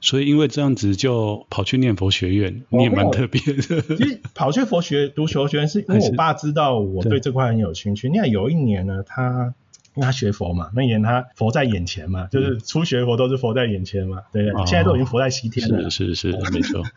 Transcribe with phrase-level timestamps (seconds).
[0.00, 3.82] 所以因为这样子就跑去念佛学院，你也蛮特别的。
[3.96, 8.08] 其实跑去佛学读佛学院是因为我爸知道我对这块很有兴趣。
[8.08, 9.54] 你看有一年呢，他
[9.94, 15.90] 因为他学佛嘛，那一年他佛在眼前嘛，就是初学佛都是佛在眼前嘛，对对，现在都已经佛在西天了。
[15.90, 16.82] 是是是，没错。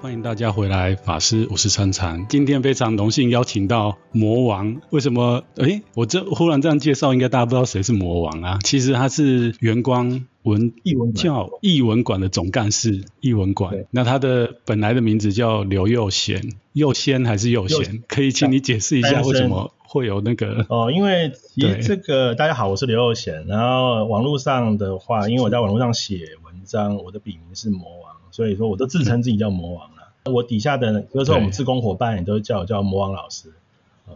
[0.00, 2.24] 欢迎大家回来，法师五十三禅。
[2.28, 4.80] 今天非常荣幸邀请到魔王。
[4.90, 5.42] 为什么？
[5.56, 8.58] 诶，我这忽然这样介绍，应该大家不知道谁是魔王啊？
[8.62, 13.06] 其实他是元光文艺文教艺文馆的总干事。
[13.20, 16.42] 艺文馆，那他的本来的名字叫刘佑贤，
[16.74, 18.04] 佑先还是佑贤？
[18.06, 20.64] 可以请你解释一下为什么会有那个？
[20.68, 23.44] 哦，因为其实这个大家好，我是刘佑贤。
[23.48, 28.17] 然后网络上的话，因为我在网络上写文章，我的笔名是魔王。
[28.30, 30.12] 所以说，我都自称自己叫魔王了。
[30.24, 33.52] 嗯、我底下的，比如说我们志工伙伴也都叫我叫魔王老师，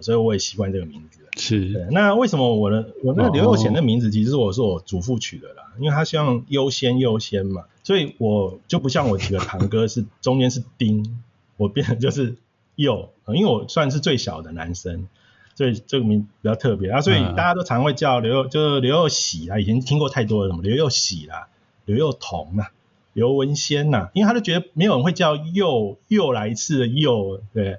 [0.01, 1.21] 所以我也习惯这个名字。
[1.37, 1.89] 是。
[1.91, 11.23] 那为什么我的我那个刘祐贤的名字，其实我是我祖父取的啦，因为他希望优先优先嘛，所以我就不像我几个堂哥是中间是丁，
[11.57, 12.37] 我变成就是
[12.75, 15.09] 幼，因为我算是最小的男生，
[15.55, 21.49] 所以这个名比较特别啊，所以大家都常会叫刘祐，就是刘又喜啊，以前听过太多了，什么刘又喜啦，
[21.87, 22.71] 刘又彤啊。
[23.13, 27.79] 刘文先呐、啊，因为他就觉得没有人会叫又又来一次的又，对，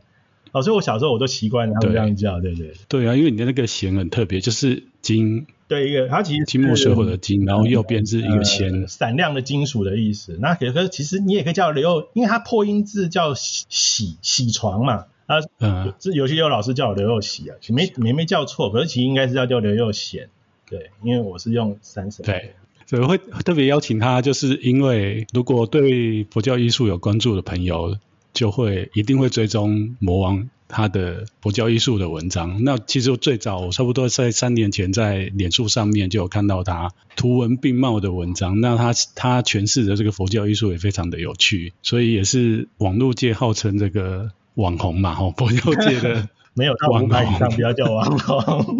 [0.51, 2.67] 哦，所以我小时候我都习惯他们这样叫，对对。
[2.87, 10.37] 对，对啊，因为你的那个贤很特别，就是金，对一个，它其实金木水火的金，然后右边是一个仙，闪、呃、亮的金属的意思。
[10.39, 20.29] 那可是其实你也可以叫刘，因为它破音字叫喜喜床嘛，啊，嗯，这有些有老师叫我刘又喜啊，没没没叫错，可是其实应该是要叫刘又贤，
[20.69, 22.53] 对，因为我是用三声，对。
[22.93, 27.97] 所以会特别邀请他，就是因为如果对佛教艺术有关注的朋友，
[28.35, 32.63] 就会一定会追踪魔王他的佛教艺术的文章。
[32.63, 38.61] 那其实最早我差不多在三年前在脸书上面就有看到他图文并茂的文章。
[38.61, 48.77] 那他他诠释的这个佛教艺术也非常的有趣，所以也是网络界号称这个网红嘛，吼，佛教界的 没有到五百以上，不要叫网红。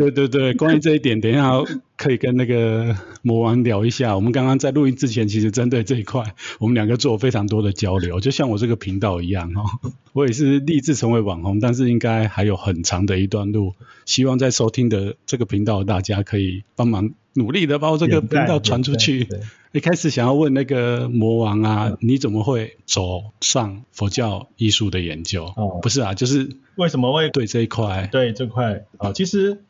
[0.00, 1.50] 对对对，关于这一点，等一下
[1.98, 4.16] 可以跟那个魔王聊一下。
[4.16, 9.90] 我们刚刚在录音之前，其实针对这一块，我们两个做非常多的交流，就像我这个频道一样哦。
[10.14, 13.74] 我也是立志成为网红，但是应该还有很长的一段路。
[14.06, 19.28] 希望在收听的这个频道，大家可以帮忙努力的把我这个频道传出去。
[19.72, 25.44] 一开始想要问那个魔王啊，你怎么会走上佛教艺术的研究？
[25.44, 28.08] 哦，不是啊，就是为什么会对这一块？
[28.10, 29.62] 对这块啊，其实。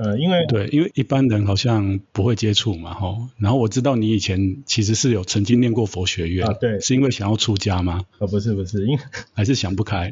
[0.00, 3.26] 呃，因为对，因为一般人好像不会接触嘛，吼。
[3.36, 8.02] 然后我知道你以前其实是有曾经念过佛学院啊，对，是因为想要出家吗？
[8.18, 9.02] 哦，不是不是，因为
[9.34, 10.08] 还是想不开。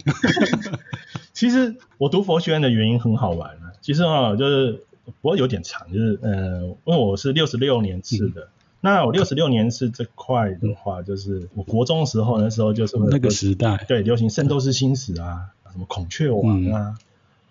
[1.33, 8.49] 其实我读佛学院的原因很好玩啊，其实啊，就是不过有点长，就是呃，因为我是六十六年次的，嗯、
[8.81, 16.99] 那我六十六年次这块的话，就是我国中的时候那时候就是那个时代，对，流行《圣斗士星矢》啊，什么孔雀王啊。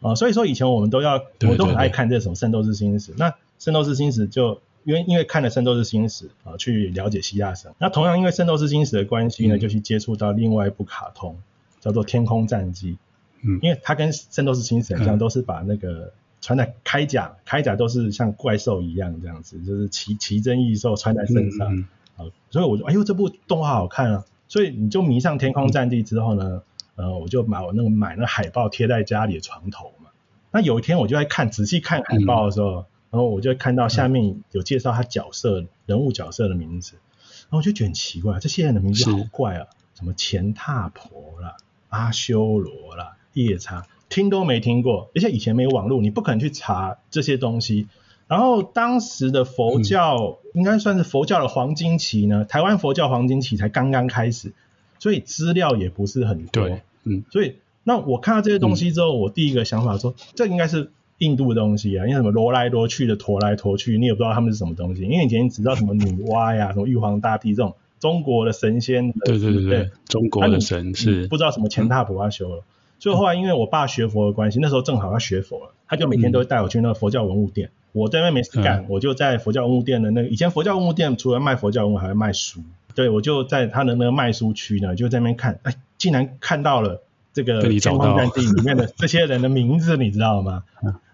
[0.01, 3.11] 嗯啊、哦，所以说以前我们都要，我都很爱看这种《圣斗士星矢》。
[3.17, 7.71] 那《圣斗士星矢》就因为因为看了《圣斗士星矢》啊，去了解希腊神。
[7.79, 11.37] 那同样因为《圣斗士星矢》的关系呢，嗯、就去接触到另外一部卡通，
[11.79, 12.93] 叫做《天空战机》。
[13.41, 16.11] 嗯，因为它跟《圣斗士星矢》一样，都是把那个
[16.41, 21.87] 穿在铠甲，铠甲都是像怪兽一样这样子，就是奇奇珍异兽穿在身上。
[22.17, 24.25] 啊，所以我就哎呦，这部动画好看啊！
[24.47, 26.61] 所以你就迷上《天空战记》之后呢？
[26.95, 30.09] 呃，我就买我那个买那个海报贴在家里的床头嘛。
[30.51, 41.57] 那有一天我就在看仔细看海报的时候，嗯、然后我就看到下面有介绍他角色、嗯、人物角色的名字，然后我就觉得很奇怪，这些人的名字好怪啊，什么钱踏婆啦、
[41.89, 47.89] 阿修罗啦、夜叉，听都没听过，而且以前没有网络，你不可能去查这些东西。
[48.27, 54.53] 然后当时的佛教、嗯、应该算是佛教的黄金期呢，台湾佛教黄金期才刚刚开始。
[54.99, 60.89] 所以资料也不是很多，嗯，所以那我看到这些东西之后，嗯、我第一个想法说，这应该是
[61.19, 69.89] 印度的东西啊，因为什么罗来罗去的驮来驮去，你也不知道他们是什么东西，因为以前你只知道什么女娲呀、什么玉皇大帝这种中国的神仙，对对对对，对。
[70.07, 71.27] 中国的神是。
[71.27, 72.63] 不知道什么钱踏婆阿修了。
[72.97, 82.61] 所以后来因为我爸学佛的关系，那时候正好要学佛了，他就每天都会带我去那个佛教文物店，嗯、我在那边没事干，嗯、我就在佛教文物店的那个以前佛教文物店除了卖佛教文物，还会卖书。
[82.95, 87.03] 对，我就在他的那个卖书区呢，就在那边看，哎，竟然看到了
[87.33, 90.63] 这个《天荒战记》里面的 这些人的名字，你知道吗？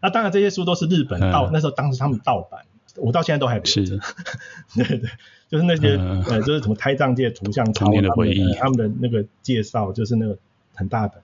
[0.02, 2.62] 那当然这些书都是日本盗，那时候当时他们盗版，
[2.98, 4.00] 我到现在都还不是。
[4.76, 5.10] 对对，
[5.50, 5.98] 就是那些
[6.28, 10.38] 呃，就是什么胎藏界图像，童年的回忆，他们的那个介绍，就是那个
[10.76, 11.22] 很大本。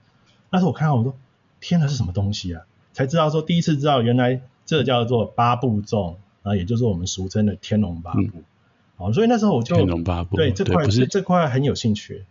[0.49, 1.15] 那时候我看到，我说
[1.61, 2.63] 天哪，是什么东西啊？
[2.93, 8.41] 才知道说第一次知道原来这叫做八部众啊，也就是我们俗称的天龙八部。
[8.99, 12.23] 嗯哦，所以那时候我就天龙八部对这块是这块很有兴趣，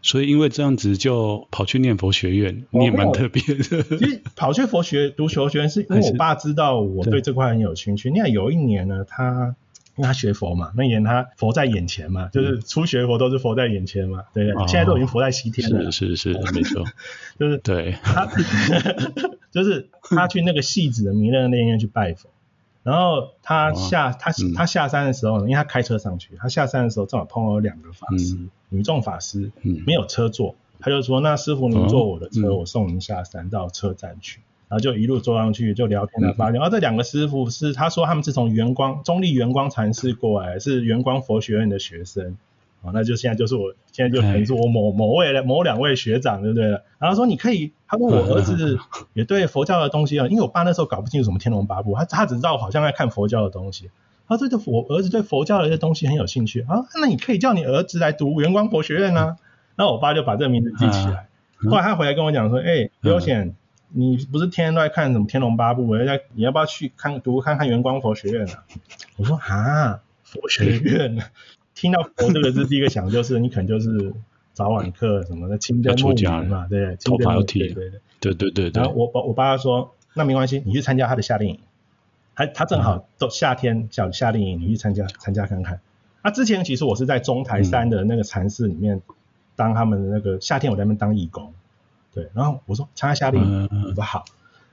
[0.00, 3.82] 所以因为这样子就跑去念佛学院，你也蛮特别的。
[3.98, 8.10] 其实跑去佛学读佛学院是因为我爸知道我对这块很有兴趣。
[8.10, 9.54] 你看有一年呢，他
[9.96, 14.66] 因为他学佛嘛，那年他佛在眼前嘛，就是初学佛都是佛在眼前嘛，对不对？
[14.66, 16.84] 现在都已经佛在西天了，是是是，没错，
[17.38, 18.28] 就是对他，
[19.52, 22.28] 就是他去那个戏子的弥勒那院去拜佛。
[22.84, 34.38] 然后他下、哦、他他下山的时候，因为他开车上去，他下山的时候正好碰到两个法师，嗯、女众法师，嗯、没有车坐，他就说：“那师傅您坐我的车，哦、我送您下山到车站去。
[34.38, 42.36] 嗯”然后就一路坐上去就聊天了，发现啊，这两个师傅是他说他们是从圆光中立圆光禅师过来，是圆光佛学院的学生。
[42.84, 46.68] 哦，那就现在就是我现在就可能是我某某位的某两位学长，对不对？
[46.98, 48.78] 然后说你可以，他说我儿子
[49.14, 53.90] 也对佛教的东西啊，因为我爸那时候搞不清楚什么天龙八部，他他只知道好像在看佛教的东西。
[54.28, 59.36] 他说这我儿子对佛教的一些东西很有兴趣啊，那你可以叫你儿子来读圆光佛学院啊。
[59.76, 61.26] 然后我爸就把这个名字记起来。
[61.70, 63.54] 后来他回来跟我讲说，哎，刘显，
[63.88, 68.64] 你不是天天都在看什么天龙八部，人家你要不要去看读看看圆光佛学院啊？
[69.16, 71.18] 我说啊，佛学院。
[71.74, 74.14] 听到佛这个字，第一个想就是你可能就是
[74.52, 77.90] 早晚课什么的，清真木棉嘛，对，头发要剃，对对
[78.20, 78.82] 对对对对。
[78.82, 81.60] 然后我我爸爸说，那没关系，你去参加他的夏令营，
[82.34, 85.80] 他他正好都夏天叫夏令营，你去参加参加看看。
[86.22, 89.02] 那之前其实我是在中台山的那个禅寺里面
[89.56, 91.52] 当他们的那个夏天我在那边当义工，
[92.12, 92.30] 对。
[92.34, 94.24] 然后我说参加夏令营，我说好，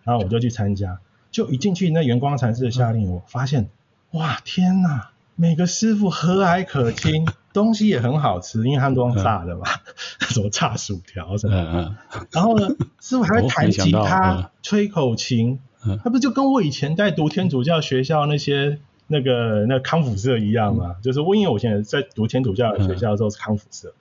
[0.04, 1.00] 然后我就去参加，
[1.32, 3.70] 就一进去那圆光禅寺的夏令营，我发现
[4.12, 5.11] 哇天哪！
[5.36, 9.64] 每个师傅和蔼可亲， 东西也很好吃，因为他们都用炸的嘛，
[10.30, 11.56] 什么炸薯条什么。
[11.56, 12.28] 嗯嗯。
[12.32, 12.68] 然后呢，
[13.00, 15.60] 师傅还会弹吉他、吹口琴，
[16.04, 20.96] 他不就跟我以前在读天主教学校那些那个那个康复社一样吗？
[21.02, 23.94] 就是我因为我现在在读天主教的学校的时候是康复社，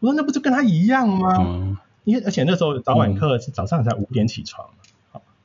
[0.00, 1.78] 我说那不就跟他一样吗？
[2.04, 4.68] 因为而且那时候早晚课是早上才五点起床，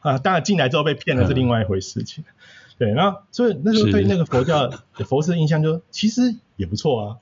[0.01, 2.25] 啊，当然进来之后被骗了是另外一回事情。
[2.79, 7.17] 对，然后所以那时候对那个佛教的佛寺印象就其实也不错啊，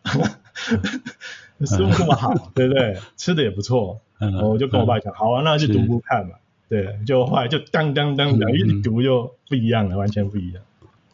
[1.65, 2.95] 食物这么好，对不对？
[3.17, 3.99] 吃的也不错，
[4.43, 6.35] 我就跟我爸讲，好啊，那就读读看嘛。
[6.69, 10.61] 对，就后来就当当当当一读就不一样了，完全不一样。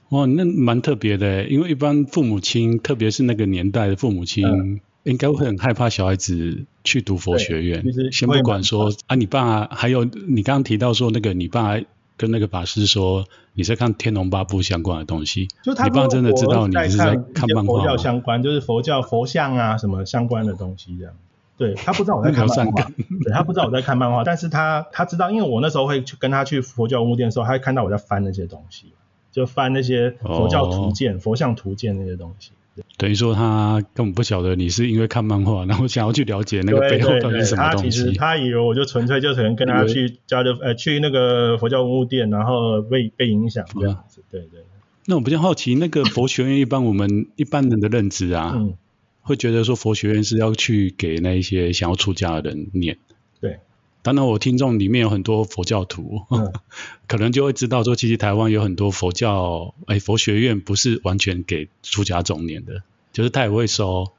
[0.09, 7.85] 哇，那蛮特别的，因为一般父母亲，特别是那个年代的父母亲，应该会很害怕小孩子去读佛学院。
[8.11, 11.79] 先不管说啊，你爸还有你刚刚提到说那个你爸。
[12.17, 21.13] 跟那个法师说，你在看《天龙八部》相关的东西，就他你爸真的知道你是在看漫画佛教相关，就是佛教佛像啊什么相关的东西这样。
[21.55, 22.83] 对，他不知道我在看漫画，
[23.23, 28.93] 对，他不知道我在看漫画，但是他他知道，因为我那时候会去跟他去佛教文物店的时候，他会看到我在翻那些东西，
[29.31, 32.51] 就翻那些佛教图鉴、哦、佛像图鉴那些东西。
[32.97, 37.83] 等于说他根本不晓得你是因为看漫画，然后想要去了解那个背后到底是什么东西。
[37.83, 44.23] 他其实他以为我就纯粹就可能跟他去交流，呃，去那个佛教文物店，然后被被影响这样子。
[44.31, 44.61] 对对。
[45.05, 48.73] 那我比较好奇，那个佛学院一般我们一般人的认知啊，嗯、
[49.21, 52.97] 会觉得说佛学院是要去给那一些想要出家的人念。
[53.39, 53.59] 对。
[54.03, 56.51] 当然，我听众里面有很多佛教徒，嗯、
[57.07, 62.83] 可能就会知道说，其实台湾有很多佛教，哎，佛学院不是完全给出家中念的，
[63.13, 64.11] 就是他也会收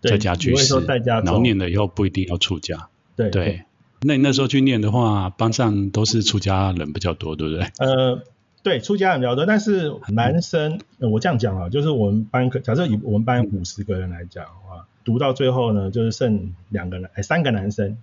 [0.00, 0.74] 在家居士，
[1.06, 2.88] 然后念了以后不一定要出家。
[3.14, 3.62] 对，对，
[4.02, 7.70] 那你那时候去念的话，班上都是出家人比较多，对不对？
[7.78, 8.22] 呃，
[8.64, 17.96] 对，出家人比较多，但是男生，我这样讲啊，就是我们班，假设以我们班五十个人来讲的话，读到最后呢，就是剩两个人，哎，三个男生。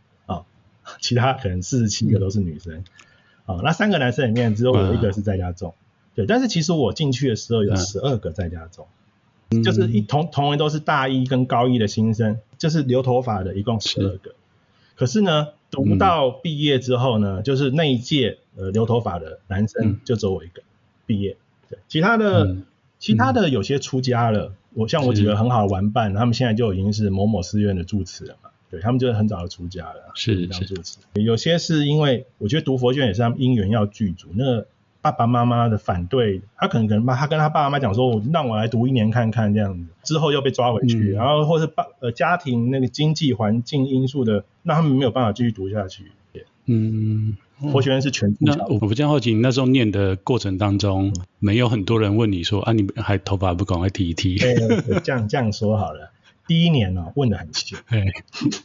[1.02, 2.84] 其他可能四十七个都是女生，
[3.46, 5.84] 啊、那三个男生里面只有我一个是在家种，嗯、
[6.16, 8.88] 对，但是其实我进去的时候有十二个在家种，
[9.52, 14.32] 嗯、就是一同同为都是大一跟高一的新生，就是留头发的，一共十二个。
[14.32, 14.36] 是
[14.96, 20.64] 可是呢，读到毕业之后呢，嗯、就是那一届呃留头发的男生就只有我一个
[21.06, 21.38] 毕业，
[21.70, 22.66] 对，其他的、嗯、
[22.98, 28.50] 其他的有些出家了，我像我几个很好的玩伴，他们现在就已经是某某寺院的住持了嘛。
[28.70, 30.98] 对，他们就是很早就出家了，是是是。
[31.14, 34.66] 有些是因为我觉得读佛学院也是他们因缘要具足，那
[35.02, 46.12] 爸爸妈妈的反对，他可能可能他跟他爸爸妈妈讲说，我让我来读一年看看这样子，之后又被抓回去，嗯、然后或是爸呃家庭那个经济环境因素的，那他们没有办法继续读下去。
[46.70, 47.38] 嗯，
[47.72, 48.36] 佛学院是全。
[48.42, 54.36] 那我比较好奇，那时候念的过程当中，嗯、没有很多人问你说啊，你还头发不赶快剃一剃？
[54.36, 54.54] 对，
[55.02, 56.12] 这样这样说好了。
[56.48, 58.06] 第一年呢、哦，问得很勤，嘿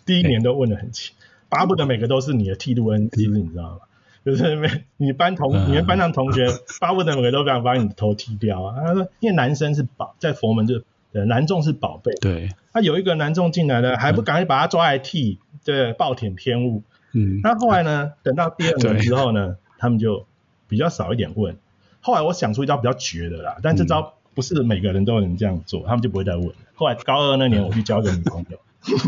[0.07, 1.15] 第一年都问的很勤，
[1.49, 3.79] 巴不得每个都是你的剃度恩师，你知道吗？
[4.25, 6.47] 就是没你班同你们班上同学
[6.81, 8.77] 巴不得每个都想把你的头剃掉啊。
[8.87, 10.85] 他说，因为男生是宝，在佛门就是
[11.27, 12.13] 男众是宝贝。
[12.21, 12.49] 对。
[12.73, 16.85] 他有一个男众进来了，还不赶紧把他抓来剃，对，暴殄天物。
[17.13, 17.41] 嗯。
[17.43, 18.13] 那后来呢？
[18.23, 20.25] 等到第二年之后呢，他们就
[20.69, 21.59] 比较少一点问。
[22.01, 26.51] 后来我想出一招比较绝的啦，但这招不是每个人都能这样做，他们就不会再问。
[26.75, 28.59] 后来高二那年，我去交个女朋友。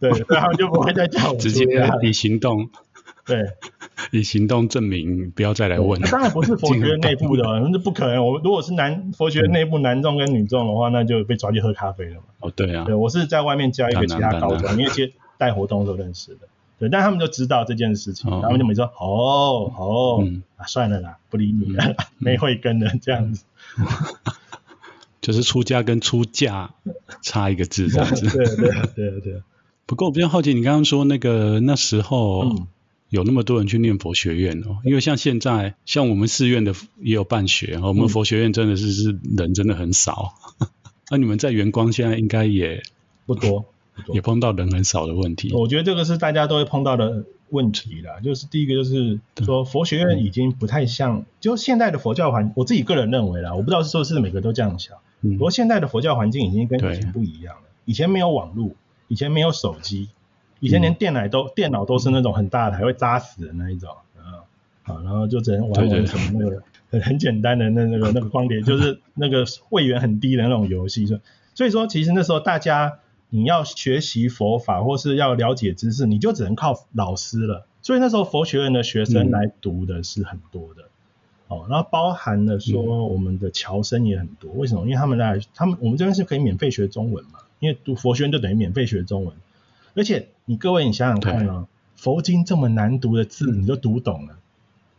[0.00, 1.66] 对，所以他们就不会再叫我 直接
[2.02, 2.70] 以行动，
[3.26, 3.44] 对，
[4.12, 6.00] 以行动证明不要再来问。
[6.02, 8.24] 当然不是佛学院内部的，那不可能。
[8.24, 12.22] 我如果是男佛学院内部男众跟女众的话，那就被抓去喝咖啡了嘛。
[12.40, 12.84] 哦，对啊。
[12.84, 16.48] 对，我是在外面教一个其他高中，因为接带活动的时候认识的。
[16.80, 23.44] 对，但他们就知道这件事情，他们就没说哦哦，啊算了啦，不理你了，没慧根的这样子。
[25.20, 26.72] 就是出家跟出嫁
[27.20, 28.26] 差一个字这样子。
[28.34, 29.42] 对对对对。
[29.84, 32.66] 不过我比较好奇，你刚刚说那个那时候
[33.10, 40.34] 有那么多人去念佛学院哦，因为像现在像我们寺院的也有办学，我们佛学院真的是是人真的很少。
[41.10, 42.82] 那你们在圆光现在应该也
[43.26, 43.66] 不多，
[44.12, 45.52] 也碰到人很少的问题。
[45.54, 48.20] 我觉得这个是大家都会碰到的问题啦。
[48.22, 54.96] 就是第一个就是说佛学院已经不太像，就现在的佛教环，我自己个人认为啦，我不知道是不是每个都这样想。
[55.20, 58.70] 不过现在的佛教环境已经跟以前不一样了，以前没有网络。
[59.12, 60.08] 以前没有手机，
[60.60, 64.46] 以前连电脑都、嗯、电脑都是那种很大的，还会扎死的那一种啊，
[64.84, 71.06] 好，然后就只能玩玩什么那个很很简单的那那个那个光碟，就是那个位元很低的那种游戏。
[71.06, 71.18] 所
[71.56, 77.66] 所以说，其实那时候大家你要学习佛法或是要了解知识，你就只能靠老师了。
[77.80, 80.82] 所以那时候佛学院的学生来读的是很多的，
[81.48, 84.52] 哦、嗯，然后包含了说我们的侨生也很多。
[84.52, 84.82] 为什么？
[84.82, 87.40] 因为他们来，他们我们这边是可以免费学中文嘛。
[87.60, 89.34] 因为读佛学院就等于免费学中文，
[89.94, 94.38] 而且你各位你想想看哦，佛经这么难读的字你都读懂了，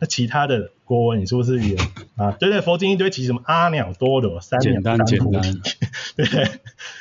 [0.02, 1.76] 那其他的国文你是不是也
[2.16, 2.32] 啊？
[2.32, 5.60] 对对，佛经一堆题什么阿耨多罗三藐三菩提，
[6.18, 6.26] 对，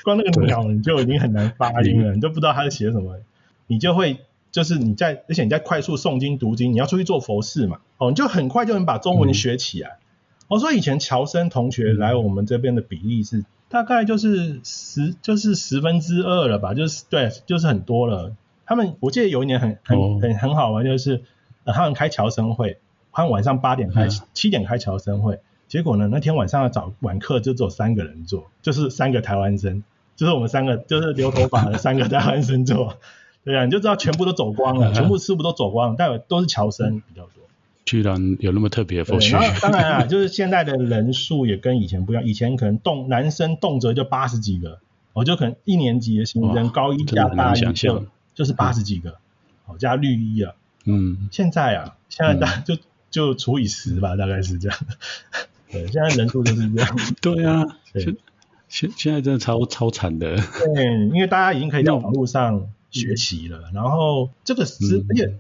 [0.04, 3.18] 光那个鸟你就已经很难发音了，你都不知道它是写什么，
[3.66, 4.20] 你就会
[4.52, 9.98] 就是你在而且你在快速诵经读经，你要出去做佛事嘛，哦，你就很快就能把中文学起来。
[10.48, 13.44] 我说以前侨生同学来我们这边的比例是。
[13.70, 18.36] 大概就是十，就是十分之二了吧，就是对，就是很多了。
[18.66, 21.24] 他们我记得有一年很很很很好玩，就是、
[21.64, 22.80] 呃、他们开侨生会，
[23.12, 29.84] 他们晚上八点开，七点开侨生会，结果呢那天晚上要早晚课就只有三个人做，就是三个台湾生，
[30.16, 32.98] 就是我们三个就是留头发的 三个台湾生做，
[33.44, 37.32] 对啊，你就知道全部都走光了，全部师傅都走光了，但都是侨生比较多。
[37.84, 42.24] 居然有那么特别的佛学，当然啊，就是现在的人数也跟以前不一样。
[42.24, 44.80] 以前可能动男生动辄就八十几个，
[45.14, 49.18] 我就可能一年级的新生，高一加大一就就是八十几个，
[49.66, 50.54] 哦加绿衣啊，
[50.86, 52.78] 嗯，现在啊，现在大就
[53.12, 54.80] 就除以十吧，大概是这样。
[55.72, 56.98] 对，现在人数就是这样。
[57.22, 58.18] 对啊，现
[58.68, 60.36] 现现在真的超超惨的。
[60.38, 65.36] 对，因为大家已经可以在网络上学习了，然后这个是而且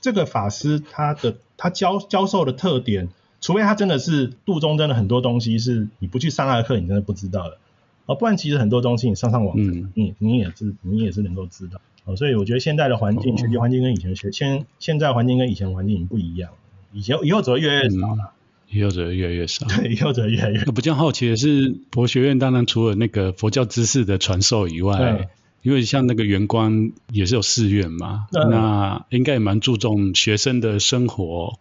[0.00, 1.36] 这个法师他的。
[1.58, 3.08] 他教教授的特点，
[3.40, 7.56] 除非他真的是度中真的很多东西是你不去上他的课，你真的不知道的。
[8.04, 11.80] 哦，不然其实很多东西你上上网，嗯，你你也是你也是能够知道。
[12.04, 16.50] 哦，所以我觉得现在的环境，学习环境跟以前学现现在环境跟以前环境已经不一样。
[16.92, 18.32] 以前以后只会越来越少了，
[18.70, 19.66] 以后只会越来越少。
[19.66, 20.72] 对，以后只会越来越少。
[20.72, 25.28] 比较好奇的是，佛学院当然除了那个佛教知识的传授以外。
[25.62, 31.58] 因为像那个圆光也是有寺院嘛，嗯、那应该也蛮注重学生的生活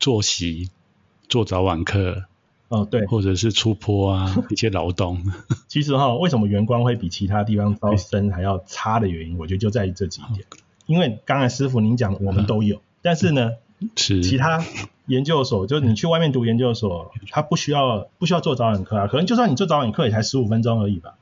[0.00, 0.70] 作息，
[1.28, 2.22] 做早晚课，
[2.68, 5.22] 哦对，或者是出坡啊 一些劳动。
[5.68, 10.46] 其实哈，为什么圆光会比其他地方招生还要差的原因，我觉得就在于这几点。
[10.86, 13.50] 因为刚才师傅您讲我们都有，嗯、但是呢，
[13.96, 14.64] 是其他
[15.06, 21.14] 研究所，就是你去外面读研究所，他不需要不需要做早晚课啊，可能就算你做早晚课也才十五分钟而已吧。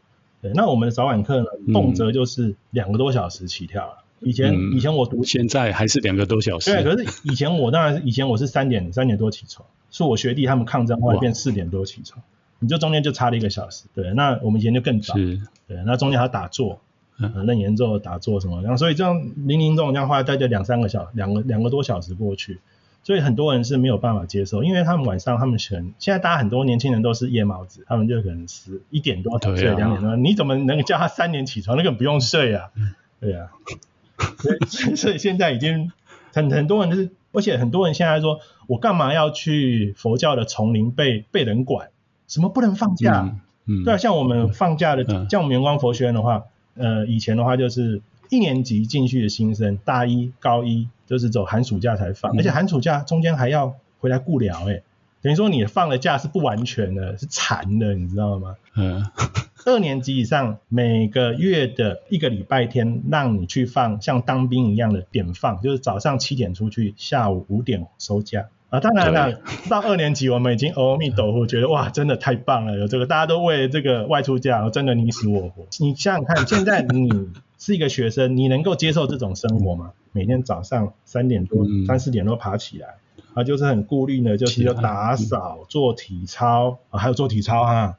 [0.42, 4.04] 对，那我们的早晚课呢，动辄就是两个多小时起跳了。
[4.20, 6.70] 以前、嗯、以前我读，现在还是两个多小时。
[6.70, 12.22] 对，可是以前我当然以前我是三点三点多起床，是我学弟他们抗争后来变四点多起床，
[12.58, 13.84] 你就中间就差了一个小时。
[13.94, 15.14] 对，那我们以前就更早。
[15.14, 15.40] 是。
[15.66, 16.80] 对，那中间还要打坐，
[17.20, 22.58] 嗯，楞严咒打坐什么，然后所以这样零零总这样花大概两三个小两个两个多小时过去。
[23.02, 31.78] 所以很多人是没有办法接受，因为他们晚上他们全现在大家很多年轻人都是夜猫子，他们就可能十一点多才睡，两点多，你怎么能叫他三点起床？
[31.78, 32.68] 那个不用睡啊，
[33.18, 33.48] 对啊，
[34.68, 35.90] 所 以所以现在已经
[36.34, 41.88] 很很多人就是，而且很多人现在说，我干嘛要去佛教的丛林被被人管？
[42.28, 43.22] 什么不能放假？
[43.66, 54.82] 嗯，嗯对啊，像我们放假的，嗯、像我们圆光佛学院的话，呃，以前的话就是一年级进去的新生，大一、高一就是走寒暑假才放，嗯、而且寒暑假中间还要回来顾寮，哎，
[55.20, 58.56] 等于说你放的假是不完全的，是残的，你知道吗？
[58.76, 59.04] 嗯。
[59.66, 68.80] 二年级以上每个月的一个礼拜天，让你去放像当兵一样的点放，就是早上七点出去，下午五点收假啊。
[68.80, 75.66] 当然了，到二年级我们已经阿弥陀佛，觉得哇，真的太棒了，有这个大家都为这个外出假，真的你死我活。
[75.78, 77.10] 你想想看， 现在你
[77.58, 79.92] 是一个学生，你能够接受这种生活吗？
[80.12, 82.96] 每天早上三点多、三四点多爬起来，
[83.34, 87.96] 啊，就是很顾虑呢，就是要打扫、做体操啊，还有做体操哈。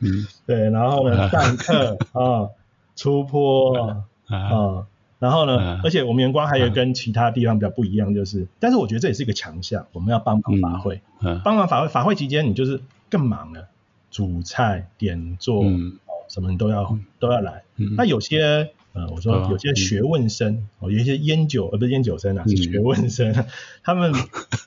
[0.00, 2.48] 嗯， 对，然后呢， 上课啊，
[2.94, 4.86] 出坡啊，啊，
[5.18, 13.68] 然后呢，啊、而且我们员光还有跟其他地方比较不一样，就是，啊、但是我觉得这也是一个强项，我们要帮忙法会，嗯，帮忙法会，法会期间你就是更忙了，
[14.10, 17.62] 煮菜、点做，嗯，什么你都要都要来。
[17.76, 23.46] 嗯、那有些呃，我说有些学问生，哦，有一些烟酒呃不是烟酒生啊，是学问生，嗯、
[23.82, 24.12] 他们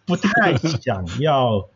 [0.06, 1.68] 不太想要。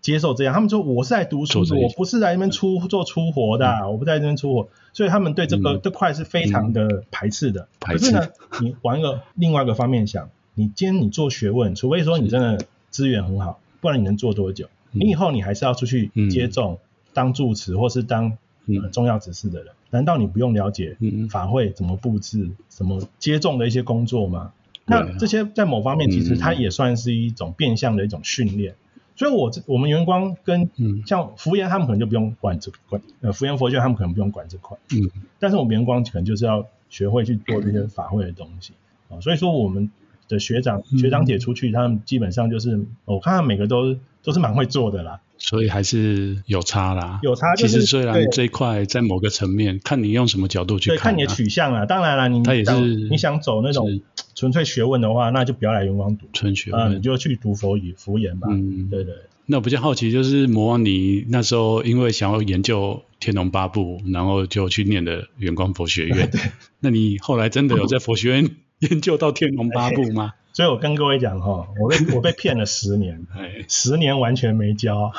[0.00, 7.68] 接受这样，他们说我是来读书的，我不是来那边出做出活的，嗯、我不在那边出活，所以他们对这个、嗯、这块是非常的排斥的。
[7.80, 7.98] 排斥。
[7.98, 8.28] 可是呢，
[8.60, 14.66] 你往一个另外一个方面想，你今天你做学问，除非说你真的资源很好，不然你能做多久？
[14.92, 18.38] 嗯、你以后你还是要出去接种、嗯、当住持或是当、
[18.68, 20.96] 呃、重要指示的人，嗯、难道你不用了解
[21.28, 24.52] 法会怎么布置、什么接种的一些工作吗？
[24.86, 28.76] 嗯、那这些在某方面其实它也算是一种变相的一种训练。
[29.20, 30.70] 所以我，我我们员光跟
[31.04, 38.72] 像福研他们可能就不用管这管呃福研佛学他们可能不用管这块，嗯，但是我们员光可能就是要学会去做这些法会的东西
[39.10, 39.20] 啊。
[39.20, 39.90] 所以说，我们
[40.26, 45.20] 的学长学长姐出去，他们基本上就是我看他们每个都都是蛮会做的啦。
[45.40, 47.56] 所以还是有差啦，有差。
[47.56, 51.84] 其实虽然这一块在某个层面，看你用什么角度去看，看你的取向啊。
[51.86, 52.80] 当然了，你他也是
[53.10, 54.00] 你想走那种。
[54.32, 56.26] 纯粹学问的话，那就不要来云光读。
[56.32, 58.48] 纯学问，啊，你就去读佛语、佛言吧。
[58.50, 59.14] 嗯，对对。
[59.44, 66.30] 那我比较好奇，就是魔王，你那时候因为想要研究《天龙八部》，然后就去念的远光佛学院。
[66.32, 66.40] 对。
[66.78, 70.32] 那你后来真的有在佛学院 研究到《天龙八部》吗？
[70.52, 73.26] 所以我跟各位讲哈，我被 我被骗了十年，
[73.68, 75.12] 十年完全没交。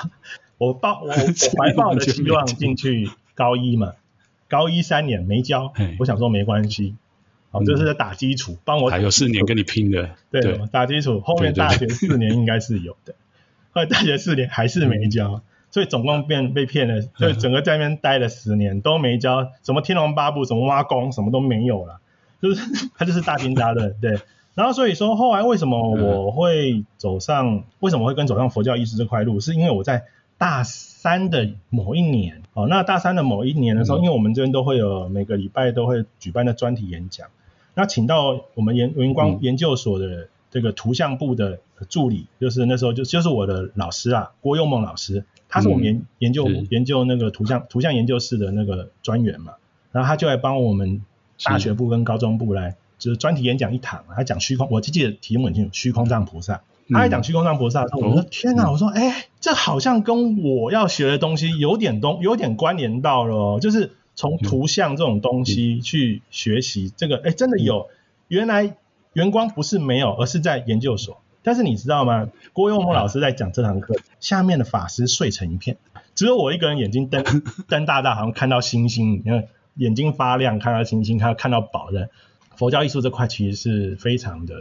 [0.57, 1.13] 我抱我我
[1.57, 3.93] 怀抱的希望进去高一嘛，
[4.47, 6.95] 高一三年没交，我想说没关系。
[7.51, 13.13] 哦，这是在打基础，帮我还有四年跟你拼的，对，打基础，后面大学四年应该是有的，
[13.73, 21.99] 后来大学四年还是没教，嗯、所以总共变被骗了，所以整个在那边待了十年都没交，什么天龙八部，什么挖工，什么都没有了，
[22.41, 22.61] 就是
[22.95, 24.17] 他就是大金大的，对，
[24.53, 30.03] 然后所以说后来为什么我会走上，嗯、为什么会跟走上佛教意识这块路，是因为我在
[30.37, 37.27] 大三的某一年，哦，那大三的某一年的时候，嗯、因为我们这边都会有每个礼拜都会举办的专题演讲。
[37.73, 49.53] 那请到我们研云光研究所的这个图像部的助理，嗯、就是那时候就就是我的老师啊，郭佑梦老师，他是我们研研究、嗯、研究那个图像图像研究室的那个专员嘛，
[49.93, 51.05] 然后他就来帮我们
[51.43, 63.91] 大学部跟高中部来，是就是专题演讲一堂，他讲虚空，我记得题目很清楚，虚空藏菩萨，嗯、他一讲虚空藏菩萨的时候，我说天哪，嗯、我说哎、欸，这好像跟我要学的东西有点东有点关联到了、哦，就是。
[64.13, 67.87] 从图像这种东西去学习这个，哎，真的有。
[68.27, 68.75] 原来
[69.13, 71.21] 员光不是没有，而是在研究所。
[71.41, 72.29] 但是你知道吗？
[72.51, 75.77] 郭佑梦老师在讲这堂课，下面的法师睡成一片，
[76.13, 77.23] 只有我一个人眼睛瞪
[77.69, 82.09] 瞪大大，好像看到星星，因为眼睛发亮，看到星星，看到看到宝的。
[82.61, 84.53] 佛教艺术这块其实是非常的，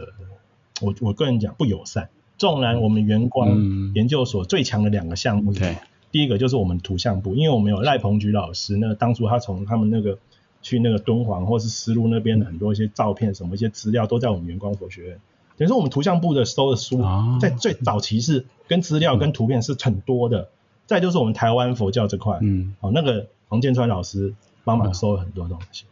[0.81, 2.09] 我我个人讲不友善。
[2.35, 5.53] 纵然我们圆光研究所最强的两个项目。
[5.53, 5.77] 对。
[6.11, 10.17] 第一个就是我们图像部，因为我们有赖鹏举老师，那当初他从他们那个
[10.63, 15.19] 去那个敦煌或是丝路那边的很多一些照片，什么一些资料都在我们圆光佛学院。
[15.57, 17.03] 等于说我们图像部的收的书，
[17.39, 20.49] 在最早期是跟资料跟图片是很多的。
[20.87, 24.33] 再就是我们台湾佛教这块，嗯，哦，那个黄建川老师
[24.63, 25.83] 帮忙收了很多东西。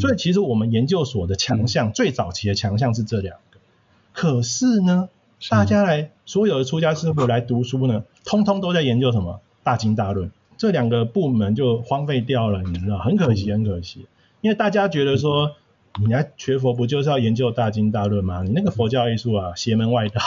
[0.00, 3.58] 所以其实我们研究所的强项，最早期的强项是这两个。
[4.12, 5.08] 可是呢，
[5.48, 9.40] 大家来所有的出家师傅来读书呢，通通都在研究什么？
[9.62, 14.06] 大经大论这两个部门就荒废掉了，你知道，很可惜，很可惜。
[14.40, 15.52] 因为大家觉得说，
[16.00, 18.42] 你来学佛不就是要研究大经大论吗？
[18.42, 20.20] 你那个佛教艺术啊，邪门外道，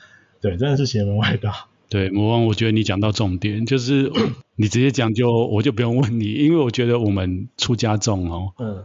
[0.40, 1.52] 对，真的是邪门外道。
[1.88, 4.12] 对，魔王，我觉得你讲到重点，就是
[4.56, 8.84] 你直接讲就我就不用问你，因为我觉得我们出家众哦，嗯，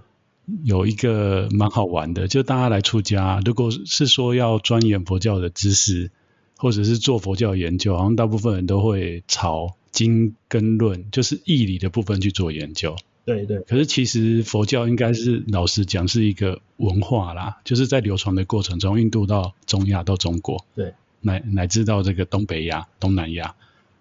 [0.64, 6.12] 有一个蛮好玩的，就大家来出家，如果是说要钻研佛教的知识，
[6.58, 12.96] 或者是做佛教研究，好像大部分人都会朝经跟论，就是义理的部分去做研究。
[13.26, 13.60] 对对。
[13.62, 23.56] 可是其实佛教应该是老实讲是一个文化啦，就是在流传的过程中，印度到中亚到中国，对，乃乃至到这个东北亚、东南亚，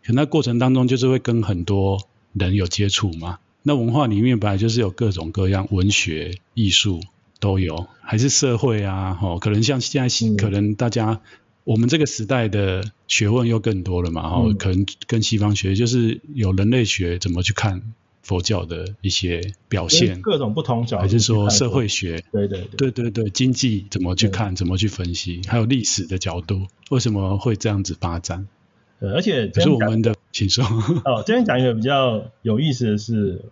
[0.05, 3.39] 可那过程当中就是会跟很多人有接触嘛。
[3.64, 7.00] 那文化里面本来就是有各种各样文学、艺术
[7.40, 11.20] 都有，还是社会啊，哦，可能像现在，可能大家。
[11.64, 28.46] 我们这个时代的学问又更多了嘛，哈、嗯，可能跟西方学就是有人类学怎么去看佛教的一些表现，各种不同角度，还是说社会学，对对对对对，经济怎么去看，怎么去分析，还有历史的角度，为什么会这样子发展？
[29.05, 30.64] 对，而且可是我们的，请说。
[31.05, 33.45] 哦，这边讲一个比较有意思的是，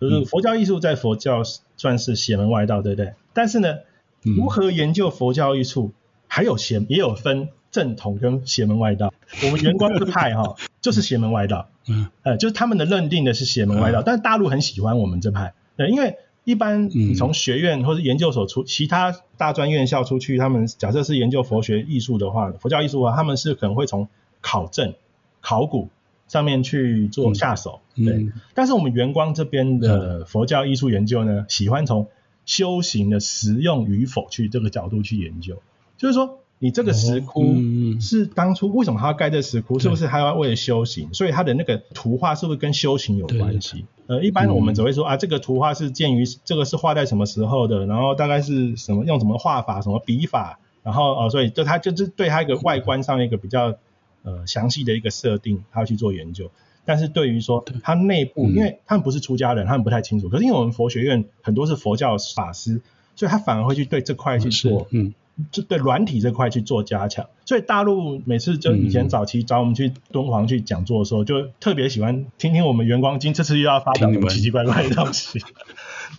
[0.00, 1.42] 就是佛教艺术在佛教
[1.76, 3.14] 算是邪门外道，对不对？
[3.32, 3.78] 但是呢，
[4.22, 5.92] 如何研究佛教艺术？
[6.34, 9.12] 还有邪也有分正统跟邪门外道，
[9.44, 24.08] 我们圆光之派哈 就是邪门外道，嗯，呃，就是他们的认定的是邪门外道，嗯、但是大陆很喜欢我们这派，对，因为一般你从学院或者研究所出，其他大专院校出去，他们假设是研究佛学艺术的话，佛教艺术的话，他们是可能会从
[24.42, 24.92] 考证、
[25.40, 25.88] 考古
[26.28, 32.08] 上面去做下手，嗯、对，嗯、但是我们元光这边的佛教艺术研究呢，喜欢从
[32.44, 35.62] 修行的实用与否去这个角度去研究。
[35.96, 37.54] 就是说，你这个石窟
[38.00, 39.78] 是当初为什么他要盖这石窟？
[39.78, 41.12] 是不是他要为了修行？
[41.14, 43.84] 所以他的那个图画是不是跟修行有关系？
[44.08, 53.76] 呃，一般我们只会说啊，这个图画是鉴于这个是画在什么时候的，然后大概是什么用什么画法、什么笔法，然后哦，所以就他就是对他一个外观上一个比较
[54.22, 56.50] 呃详细的一个设定，他要去做研究。
[56.84, 60.28] 但是对于说他内部，因为他们不是出家人，他们不太清楚。
[60.28, 62.80] 可是因为我们佛学院很多是佛教法师，
[63.16, 65.14] 所以他反而会去对这块去做，嗯。
[65.50, 75.40] 就对软体这块去做加强，所以大陆每次就以前早期找我们去敦煌去讲座的时候，嗯、就特别喜欢听听我们圆光经这次又要发表什么奇奇怪怪的东西。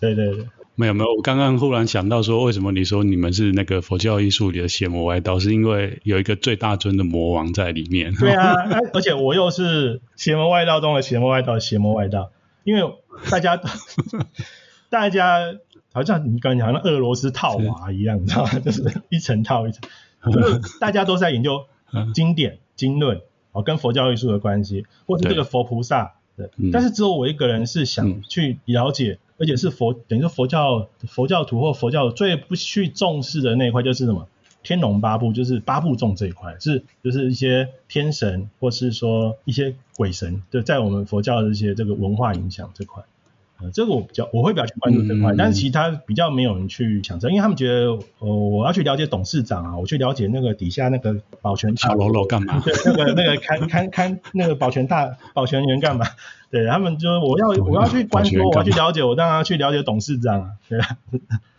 [0.02, 8.14] 对 对对，没有没有，我刚刚忽然想到说，为什么你说你们是那个佛教艺术里的邪魔外道，是因为有一个最大尊的魔王在里面。
[8.16, 8.54] 对啊，
[8.94, 12.32] 而且我又是邪魔外道中的邪魔外道，邪魔外道，
[12.64, 12.82] 因为
[13.30, 13.60] 大家
[14.90, 15.56] 大家。
[15.96, 18.58] 好像你刚才讲的俄罗斯套娃一样，你知道吗？
[18.66, 19.84] 就是一层套一层，
[20.34, 21.68] 就是大家都在研究
[22.16, 26.50] 经典经论哦，跟佛教艺术的关系，或者这个佛菩萨的。
[26.72, 34.28] 但是只有我一个人是想去了解，而且是佛等于说佛教佛教徒或佛教最不去重视的那一块，就是什么
[34.64, 43.04] 天龙八部，就是八部众这一块，是就是一些天神或是说一些鬼神，就在我们佛教的一些这个文化影响这块。
[43.74, 52.60] 这个我比较我会比较去关注这块，嗯、但是其他比较没有人去想这，因为他们觉得，呃，我要去了解董事长啊，我去了解那个底下那个保全小喽啰干嘛？
[52.66, 56.06] 对，那个那个看看看那个保全大保全员干嘛？
[56.52, 60.98] 对他们就我要我要去关注，我要去了解，我当然要去了解董事长啊，对吧？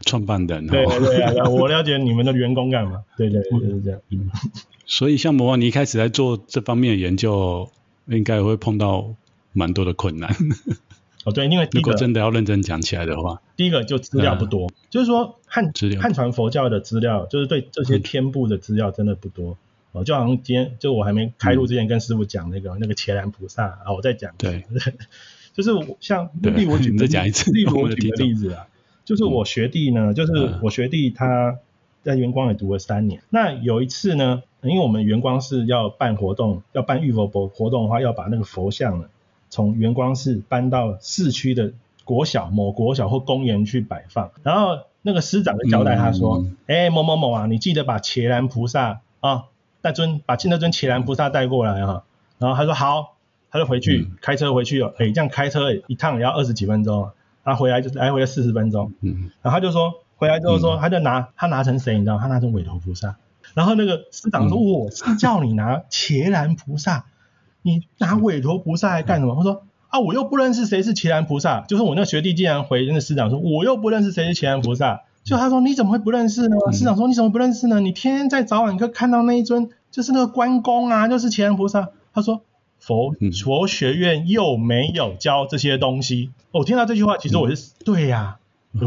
[0.02, 0.66] 创办人。
[0.66, 3.02] 对对对啊，我了解你们的员工干嘛？
[3.16, 4.00] 对对对，就是这样。
[4.10, 4.30] 嗯。
[4.86, 7.70] 所以像魔王，你一开始在做这方面的研究，
[8.06, 9.14] 应该也会碰到
[9.52, 10.36] 蛮多的困难。
[11.24, 19.56] 哦，对，因为如果真的要认真讲起来的话，第一个就资料不多，嗯、就是说汉汉传佛教的资料，就是对这些天部的资料真的不多。
[19.92, 24.34] 哦、嗯，就好像今天就我还没开录之前跟师傅讲那个、嗯、那个伽蓝菩萨啊，我 再讲。
[24.36, 24.64] 对，
[25.54, 28.66] 就是像例如我举个例子，例我举个例子啊，
[29.06, 30.32] 就是我学弟呢，就是
[30.62, 31.58] 我学弟他
[32.02, 39.06] 在圆光也读了三年，嗯、那有一次呢，因为我们圆光是要办活动，要办玉佛活活动的话，要把那个佛像呢。
[39.54, 49.44] 从圆光寺搬到市区的国小某国小或公园去摆放，然后那个师长就交代他说：“哎、嗯，某某某啊，你记得把伽蓝菩萨啊，
[49.80, 52.02] 带尊把那尊伽蓝菩萨带过来哈、啊。”
[52.38, 53.14] 然后他说：“好。”
[53.48, 54.92] 他就回去、嗯、开车回去了。
[54.98, 57.08] 哎，这样开车一趟也要二十几分钟，
[57.44, 58.92] 他回来就来回了四十分钟。
[59.00, 62.18] 嗯，然后他就说回来之后说，他就拿他拿成谁你知道？
[62.18, 63.14] 他拿成韦陀菩萨。
[63.54, 67.04] 然后那个师长说：“我是叫你拿伽蓝菩萨。”
[67.66, 69.34] 你拿韦头菩萨来干什么？
[69.36, 71.62] 他说啊，我又不认识谁是伽蓝菩萨。
[71.62, 75.00] 就是我那学弟竟然回那个师长说，我又不认识谁是伽蓝菩萨。
[75.22, 76.56] 就他说你怎么会不认识呢？
[76.72, 77.80] 师长说你怎么不认识呢？
[77.80, 81.88] 你天天在早晚课看到那一尊，就是那个关公啊，就是伽蓝菩萨。
[82.12, 82.42] 他说
[82.78, 86.28] 佛佛学院又没有教这些东西。
[86.50, 88.36] 我听到这句话，其实我是对呀，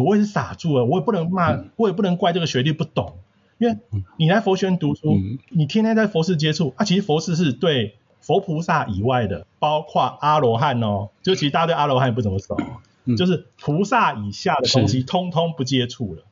[0.06, 3.14] 我也是傻住了，我也不能骂，我也不能怪这个学弟不懂，
[3.58, 3.78] 因为
[4.18, 5.18] 你来佛学院读书，
[5.50, 7.96] 你天天在佛寺接触啊，其实佛寺是对。
[8.28, 12.58] 佛菩萨以外的，包括阿罗汉哦，就其实大家对阿罗汉也不怎么熟，
[13.06, 16.24] 嗯、就是菩萨以下的东西，通通不接触了。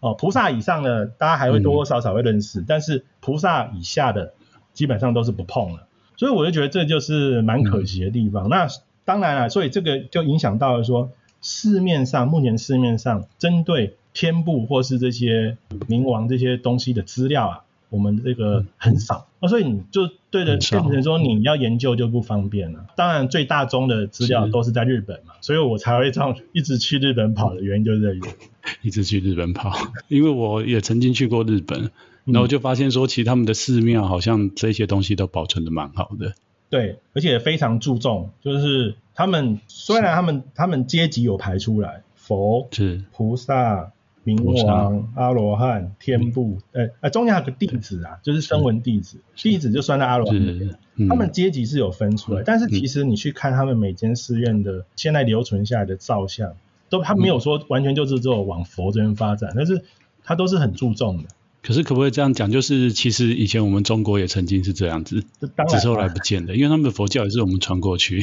[0.00, 4.32] 哦，菩萨以上的，大家还会多多少少会认识，嗯、但是菩萨以下的，
[4.72, 5.86] 基本上都是不碰了。
[6.16, 8.46] 所以我就觉得这就是蛮可惜的地方。
[8.46, 8.66] 嗯、那
[9.04, 11.10] 当然了，所以这个就影响到了说，
[11.42, 22.86] 市面上目前市面上针对天部或是这些冥王这些东西的资料啊，我们这个很少，那、嗯、所以你就对的变成说你要研究就不方便了。
[22.96, 28.28] 当然最大宗的资料都是在日本嘛，所以我才会这样一直去日本跑的原因就是这个，
[28.82, 29.72] 一直去日本跑，
[30.08, 31.92] 因为我也曾经去过日本，
[32.24, 36.34] 然后就发现说，其实他们的寺庙好像这些东西都保存的蛮好的。
[36.68, 43.04] 对，而且非常注重，就是他们虽然他们他们阶级有排出来，佛是。
[43.12, 43.92] 菩萨、
[44.24, 56.54] 冥王、阿罗汉、天部，呃呃，中间还有个弟子啊，就是声闻弟子，弟子就算在阿罗汉里面，嗯、他们阶级是有分出来，但是其实你去看他们每间寺院的现在留存下来的造像，
[56.88, 59.82] 都他没有说完全就是只有往佛这边发展，但是
[60.22, 61.28] 他都是很注重的。
[61.66, 62.50] 可是可不可以这样讲？
[62.50, 65.24] 就是其实以前我们中国也曾经是这样子，
[65.70, 68.22] 只是后来不见的，因为他们的佛教也是我们传过去。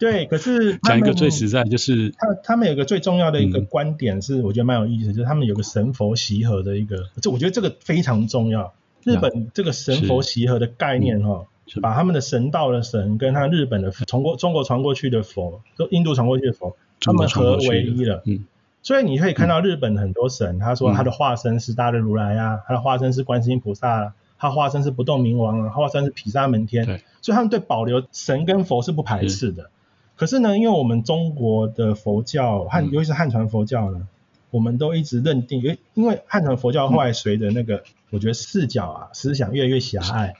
[0.00, 8.74] 对， 可是讲一个最实在，就是他他们有个最重要的一个观点是，我觉得蛮有意思，就是他们有个神佛习合的一个，这我觉得这个非常重要。
[9.04, 11.46] 日本这个神佛习合的概念哈，
[11.80, 18.22] 把他们的神道的神跟他日本的从过中国传过去的佛，就印度传过去的佛，他们合为一了。
[18.26, 18.44] 嗯。
[18.84, 27.00] 所以你可以看到日本很多神，他说他的化身是大日如来啊，他的化身是观世音菩萨啊，他化身是不动明王啊，化身是毗沙门天。
[27.22, 29.70] 所以他们对保留神跟佛是不排斥的。
[30.16, 34.06] 可是呢，因为我们中国的佛教汉，尤其是汉传佛教呢，
[34.50, 40.34] 我们都一直认定，因为因为汉传佛教后来随着那个，我觉得视角啊思想越来越狭隘，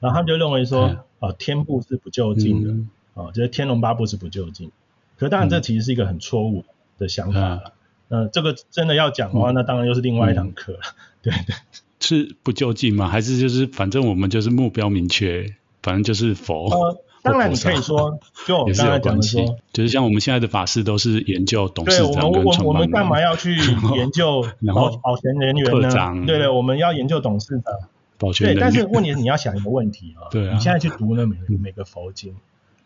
[0.00, 4.70] 然后他们就认为说，哦，天部是不究竟的，哦，就是天龙八部是不究竟。
[5.16, 6.62] 可是当然这其实是一个很错误
[6.98, 7.40] 的想法。
[7.40, 7.72] 了。
[8.08, 10.78] 呃，这个真的要讲的话，那当然又是另外一堂课了。
[10.82, 10.92] 嗯、
[11.22, 11.56] 对对，
[11.98, 13.08] 是不就近吗？
[13.08, 16.68] 还是就是反正我们就是目标明确，反正就是佛。
[16.68, 23.56] 呃，当然你可以说，就我们刚才讲的说，就是像我们现在的法师都是研究董事长跟我们我们干嘛要去
[23.96, 24.42] 研究
[24.72, 26.24] 保保全人员呢？
[26.26, 27.74] 对对，我们要研究董事长。
[28.18, 28.60] 保全人员。
[28.60, 30.30] 对，但是问题是你要想一个问题啊。
[30.30, 30.54] 对啊。
[30.54, 32.36] 你现在去读那每每个佛经。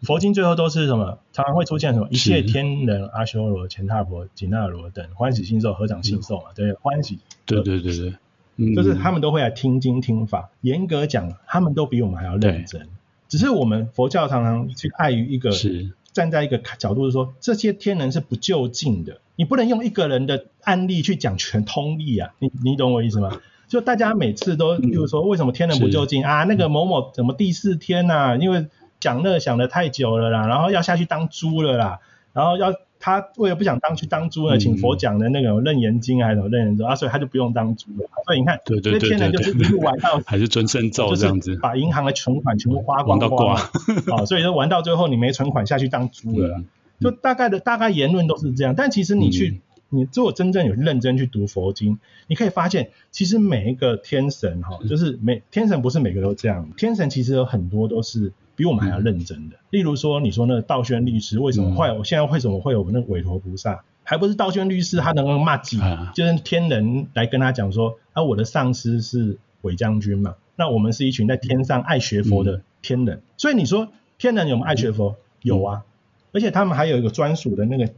[0.02, 1.18] 佛经最后都是什么？
[1.32, 2.08] 常常会出现什么？
[2.10, 6.44] 一切天人、阿修罗、乾闼婆、紧那罗等欢喜信受、合掌信受嘛？
[6.54, 7.18] 对，欢喜。
[7.44, 8.14] 对对对对，
[8.56, 10.50] 嗯，就是他们都会来听经听法。
[10.62, 12.88] 严格讲，他们都比我们还要认真。
[13.28, 19.20] 只是我们佛教常常去碍于一个，是站在一个角度是说，这些天人是不究竟的。
[19.36, 22.34] 你不能用一个人的案例去讲全通义啊！
[22.40, 23.40] 你你懂我意思吗？
[23.68, 26.44] 就大家每次都，比如说为什么天人不究竟啊？
[26.44, 28.36] 那个某某怎么第四天呐？
[28.36, 28.66] 因为
[29.00, 31.98] 讲那想的太久了啦，然后要下去当猪了啦，
[32.32, 38.06] 然后要他为了不想当去当猪呢，请佛讲的那个《楞严经》还是什么《楞严咒》啊，所以他就不用当猪了。
[38.26, 46.66] 所以你看，对对对，对，对，天人就是一路玩到还是尊圣咒这样子，把银行的存款全部花光光，啊，所以说玩到最后你没存款下去当猪了，嗯、
[47.00, 48.74] 就大概的大概言论都是这样。
[48.76, 49.60] 但其实你去，嗯、
[49.90, 58.33] 你如果真正有认真去读佛经，你可以发现，其实每一个天神哈，就是每天神不是每个都这样，天神其实有很多都是。
[58.57, 62.05] 比我们还要认真的，例如说，你说那个道宣律师为什么会有？
[62.05, 63.83] 现在为什么会有那个韦陀菩萨？
[64.03, 65.79] 还不是道宣律师他能够骂几？
[66.14, 75.16] 就是天人来跟他讲说，啊，我的上司是韦将军嘛，那我们是一群在天上爱学佛的天人，所以你说天人有没有爱学佛？
[75.40, 75.85] 有啊，
[76.33, 77.90] 而且他们还有一个专属的那个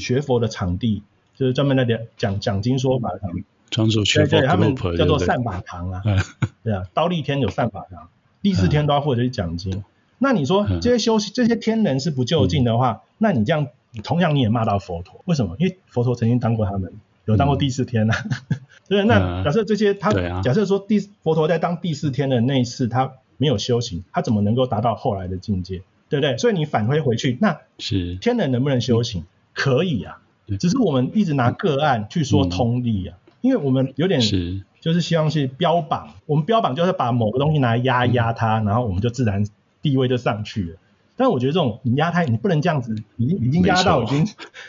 [0.00, 1.04] 学佛的场地，
[1.42, 6.00] 就是专门那点讲讲经说法的场地，专属学，对对，他们叫做善法堂啊，
[6.62, 8.08] 对啊，刀立天有善法堂，
[8.42, 9.82] 第四天都要负责去讲经。
[10.18, 13.66] 那你说这些修行这些天人是不就近的话，嗯、那你这样
[14.04, 15.56] 同样你也骂到佛陀，为什么？
[15.58, 16.92] 因为佛陀曾经当过他们，
[17.24, 18.24] 有当过第四天呐、啊。
[18.50, 18.56] 嗯、
[18.88, 25.82] 对，那假设这些他，啊、假设说第佛陀在当第四天的那一次他没有修行，他怎么能够达到后来的境界？
[26.08, 26.38] 对不对？
[26.38, 29.24] 所以你返回回去，那是天人能不能修行？
[29.54, 30.21] 可以啊，
[30.58, 39.44] 只是我们一直拿个案去说通例啊，因为我们有点是就是希望去标榜，我们标榜就是把某个东西拿来压压它，然后我们就自然。
[39.82, 40.76] 地位就上去了，
[41.16, 44.24] 但我觉得这种你压它，你不能这样子，已经已经压到已经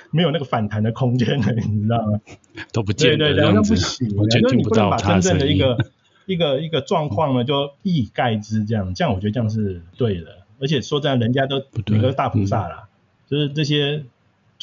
[0.10, 2.20] 没有那个反弹的空间了，你知道吗？
[2.72, 5.78] 都不见对对对，那不行，就是你不能把真正的一个
[6.26, 10.38] 一个一个状况呢，就一以概之这样，这样我觉得这样是对的。
[10.60, 12.88] 而且说真的，人家都每个大菩萨啦，
[13.28, 14.04] 就是这些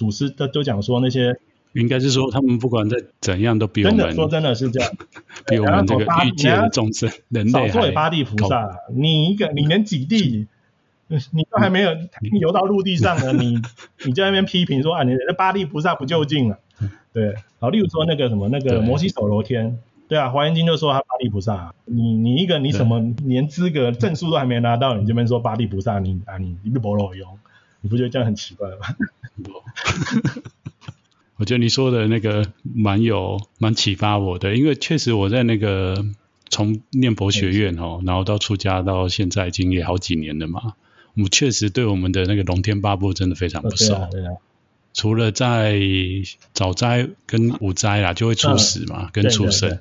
[0.01, 1.37] 祖师都都讲说那些，
[1.75, 4.91] 应该是说他们不管在怎样都比我们真的说真的是这样，
[5.47, 10.47] 比我们这个欲界的众生人类还少做八地菩萨，你一个你连几地，
[11.09, 11.91] 你都还没有
[12.41, 13.61] 游到陆地上呢， 你
[14.07, 16.59] 你在那边批评说啊，你的八地菩萨不究竟了，
[17.13, 27.39] 对，好，例如说那个什么那个摩西首罗天，对啊，华严经就说他八地菩萨，你你一个你什么连资格证书都还没拿到，你这边说八地菩萨，你啊你你不罗用，
[27.81, 28.97] 你不觉得这样很奇怪吗？
[31.37, 36.05] 我觉得你说的那个蛮有蛮启发我的，因为确实我在那个
[36.51, 40.75] 从念佛学院哦，然后到出家到现在已经也好几年了嘛，
[41.15, 43.95] 我们确实对我们的那个龙天八部真的非常不熟。
[43.95, 44.37] 哦对啊对啊
[44.93, 45.81] 除了在
[46.53, 49.79] 早斋跟午斋啦，就会出死嘛，嗯、跟出生，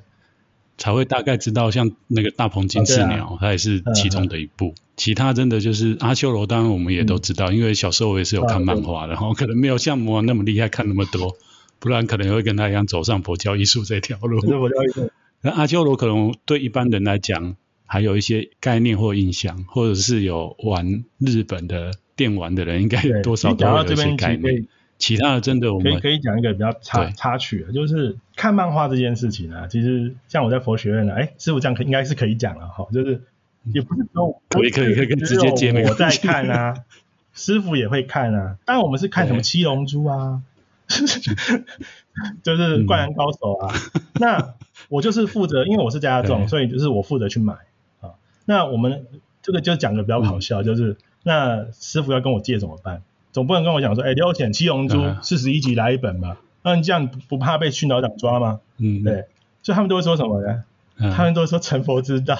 [0.80, 4.68] 才会大概知道，像那个大鹏金翅鸟，它也是其中的一部。
[4.68, 11.36] 嗯、其他真的就是阿修罗，当然我们也都知道，嗯、因为小时候我也是有看漫画的，然后可能没有像魔王那么厉害，看那么多，
[11.78, 14.40] 不然可能会跟他一样走上佛教艺术这条路。
[14.40, 15.10] 佛教艺术。
[15.42, 24.66] 那阿修罗可能对一般人来讲，还有一些概念或印象，或者是有玩日本的电玩的人，应该多少都有一些概念。
[25.00, 33.22] 其他的真的我们，可以可以讲一个比较插插曲的，就是看漫画这件事情啊，其实像我在佛学院呢，哎，师傅这样可应该是可以讲了哈，就是
[33.64, 36.74] 也不是说可以可以可以跟直接接我在看啊，
[37.32, 40.42] 师傅也会看啊，当然我们是看什么七龙珠啊，
[42.44, 44.54] 就是灌篮高手啊，嗯、那
[44.90, 47.54] 我就是负责，因为我是家众，所以就是我负责去买
[48.00, 48.10] 啊，
[48.44, 49.06] 那我们
[49.40, 53.02] 这个就讲的比较好笑，嗯、就是那师傅要跟我借怎么办？
[53.32, 56.36] 总不能跟我讲说，哎、欸，刘显七龙珠四十一集来一本吧？
[56.62, 58.60] 那你这样不怕被训导长抓吗？
[58.78, 59.26] 嗯，对，
[59.62, 60.64] 所以他们都会说什么呢？
[60.98, 62.36] 嗯、他们都会说成佛之道，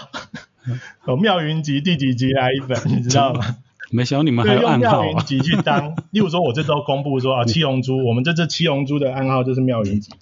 [1.06, 3.56] 有 妙云集第几集来一本， 你知道吗？
[3.90, 5.04] 没想到你们还有暗号、啊。
[5.06, 10.12] 用妙云集去当， 例如说，我这周公布说啊，七龙珠，我们这次七龙珠的暗号就是妙云集。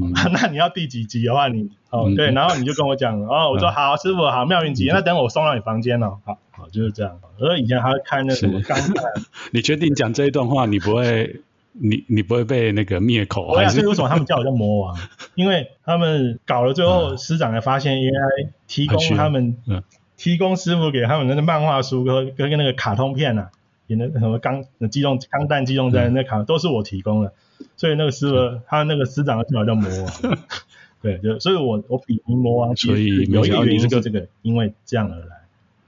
[0.00, 6.38] 嗯、 那你要第几集的话，你哦、嗯、对，然后你就跟我讲，哦，我说好，师傅好，妙云集，嗯、那等我送到你房间了，好。
[6.50, 9.04] 好就是这样，我说以前还会看那什么钢弹。
[9.52, 13.54] 你确定讲这一段话，你不会，你你不会被那个灭口？
[13.54, 14.98] 对啊，所以为什么他们叫我叫魔王？
[15.36, 18.28] 因为他们搞了最后，师长才发现，原来
[18.66, 19.84] 提供他们，嗯
[20.16, 23.52] 提供师傅给他们那个漫画书跟跟那个卡通片啊，
[23.86, 27.32] 演的什么钢那机动钢弹机动战那卡，都是我提供的。
[27.76, 30.38] 所以那个师傅，他那个师长叫我叫魔王。
[31.00, 35.36] 对，就所以我我笔名魔王，所以有一个原因是这个，因为这样而来。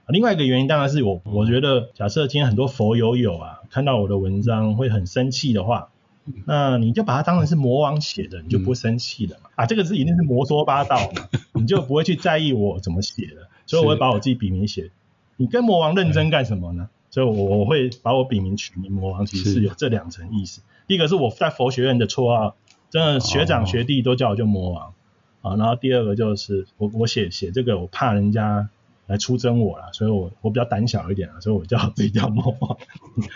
[0.07, 5.89] 另外一个原因当然是我，我觉得假设今天很多佛友友啊，看到我的文章会很生气的话，
[6.45, 9.49] 那你就把它当成是魔王写的，你就不会生气了嘛。
[9.55, 11.27] 啊，这个字一定是魔说八道嘛，
[11.59, 14.91] 你就不会去在意我怎么写的，所以我会把我自己笔名写。
[15.37, 16.89] 你跟魔王认真干什么呢？
[17.09, 20.61] 所以我我会把我笔名取名魔王，其实是有这两层意思。
[20.91, 22.57] 第一个是我在佛学院的绰号，
[22.89, 24.93] 真的学长学弟都叫我叫魔王
[25.41, 25.55] 啊。
[25.55, 28.67] 然后第二个就是我我写写这个，我怕人家。
[29.07, 32.77] 来出征我了，所以我我比较胆小一点啊，所以我叫 自己叫魔王。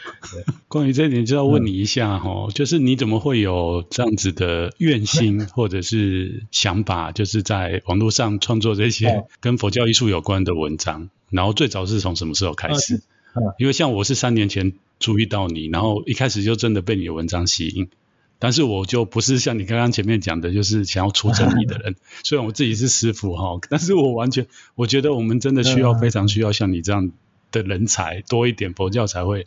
[0.70, 11.04] 关于这一点，就要问你一下哈，嗯、就是你怎么会有这样子的愿心 或者是想法，就是在网络上创作这些跟佛教艺术有关的文章？
[11.04, 12.96] 嗯、然后最早是从什么时候开始？
[12.96, 13.02] 嗯
[13.44, 17.90] 嗯、因为像我是三年前注意到你，然后一开始就真的被你的文章吸引。
[18.38, 21.96] 但是我就不是像你刚刚前面讲的，就是想要出争议的人。
[22.24, 27.12] 虽然我自己是师傅哈，但是我完全我觉得我们真的需要非常需要像你这样
[27.52, 29.46] 的人才多一点，佛教才会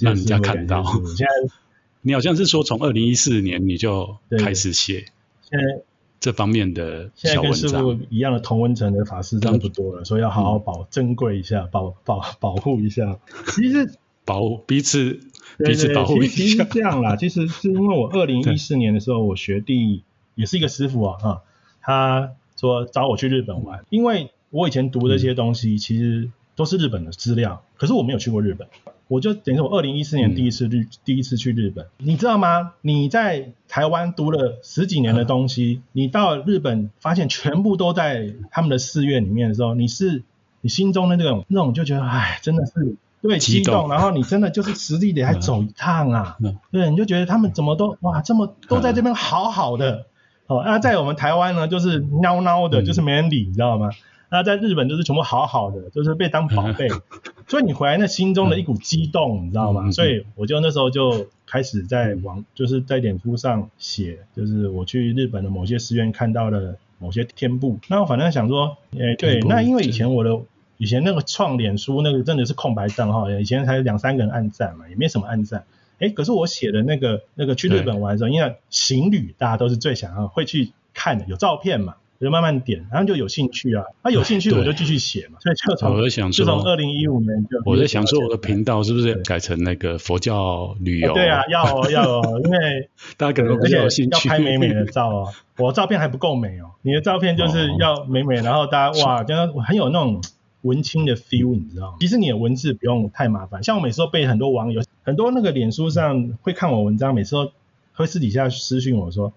[0.00, 0.82] 让人家看到。
[1.16, 1.54] 现在
[2.02, 5.06] 你好像是说从二零一四年你就开始写，
[5.48, 5.84] 现在
[6.18, 7.54] 这方面的小文章。
[7.54, 13.20] 现在跟师父一样的同温层的法师真的不多了，所以要好好保珍贵一下，保保保护一下。
[13.54, 13.94] 其实
[14.24, 15.20] 保护彼此。
[15.56, 20.02] 对对对，其实其实是这样啦， 其实是因为我二零一四年的时候，我学弟
[20.34, 21.42] 也是一个师傅啊，哈，
[21.80, 28.66] 他说找我去日本玩，因为我以前读这些东西其实都是日本的资料，可是我没有去过日本，
[29.06, 32.72] 我就等于说我二零一四年第一次日第一次去日本，你知道吗？
[32.80, 40.24] 你在台湾读了十几年的东西，你到日本发现全部都在他们的寺院里面的时候，你是
[40.62, 42.96] 你心中的那种那种就觉得，哎，真的是。
[43.26, 50.04] 对，激动，然后你真的就是实地得还走一趟啊， 嗯、对，你就觉得他们怎么都哇，这么都在这边好好的，
[50.46, 53.88] 哦，那在我们台湾呢，就是孬孬的，就是没人理，嗯、你知道吗？
[54.28, 57.00] 那在日本就是全部好好的，就是被当宝贝，嗯、
[57.48, 59.90] 所以你回来那心中的一股激动，嗯、你知道吗？
[59.90, 70.38] 所以我就那时候就开始在网，就是在脸书上写，就是我去日本的某些寺院看到的某些天布，那我反正想说，哎，对，那因为以前我的。
[70.76, 75.64] 以前那个创脸书那个真的是空白账号，以前才两三个人按赞嘛，也没什么按赞。
[76.00, 91.14] 哎，可是我写的那个那个去日本玩的时候，因为行旅大家都是最想要会去看的，有照片嘛，就慢慢点，然后就有兴趣啊，那、啊、有兴趣我就继续写嘛，所以就从我在想说就从二零一五年就我在想说我的频道是不是改成那个佛教旅游？
[91.14, 100.20] 对啊，要哦要哦， 因为大家可能比较有兴趣，要拍美美的照哦，我照片还不够美哦，你的照片就是要美美，然后大家哇，真的很有那种。
[100.64, 101.96] 文青的 feel，你知道吗？
[102.00, 107.52] 其实你的文字不用太麻烦，像我每次都被很多网友，很多那个脸书上会看我文章，每次都
[107.94, 109.32] 会私底下私讯我说，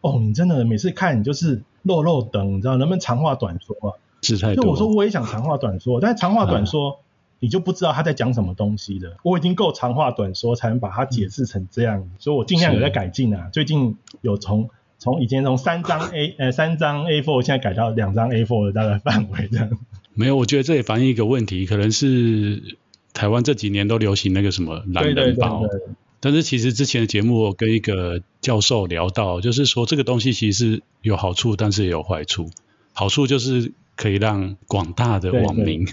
[0.00, 3.98] 哦，你真的每次看你就是漏漏等，你知道能不能长话短说啊？
[4.22, 4.64] 是太多。
[4.64, 6.90] 就我说我也想长话短说， 但是长话短说。
[6.92, 6.96] 啊
[7.38, 9.18] 你就不知道他在讲什么东西的。
[9.22, 13.50] 我已经够长话短说，才能把它解释成这样，所以我尽量有在改进啊。
[13.52, 19.68] 最近有从从以前从三张 A 呃三张 A4，现在改到两张 A4 的大概范围这样。
[20.16, 22.76] 没有，我觉得这也反映一个问题，可能是
[23.12, 25.60] 台湾这几年都流行那个什么懒人包。
[25.60, 25.94] 对对对对。
[26.18, 32.50] 但是其实之前的节目我跟一个教授聊到，就是说这个东西其实是有好处，但是也有坏处。
[32.92, 35.86] 好处就是可以让广大的网民。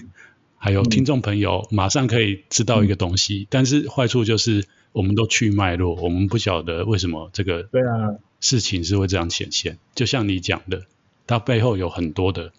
[0.57, 9.77] 还有听众朋友马上可以知道一个东西，嗯、但是坏处就是我们都去脉络，我们不晓得为什么这个对啊事情是会这样显现。
[9.93, 10.83] 就像你讲的，
[11.27, 12.53] 它背后有很多的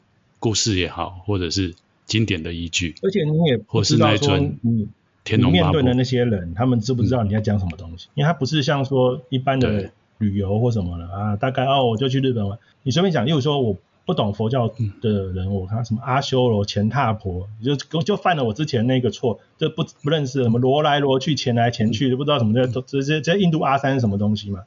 [0.44, 1.74] 故事也好，或者是
[2.04, 2.94] 经典的依据。
[3.02, 4.88] 而且你也不知道说你
[5.24, 8.08] 你面对的那些人，他们知不知道你在讲什么东西？
[8.08, 12.58] 嗯、因为他不是像说一般的旅游或什么的啊，大概哦我就去日本玩。
[12.82, 13.76] 你随便讲，例如说我。
[14.06, 14.68] 不懂佛教
[15.00, 24.60] 的人，我看什么阿修罗、钱踏婆，就就犯了我之前那个错，就不不认识什么罗来罗去、钱来钱去，就不知道什么这都这些这印度阿三是什么东西嘛？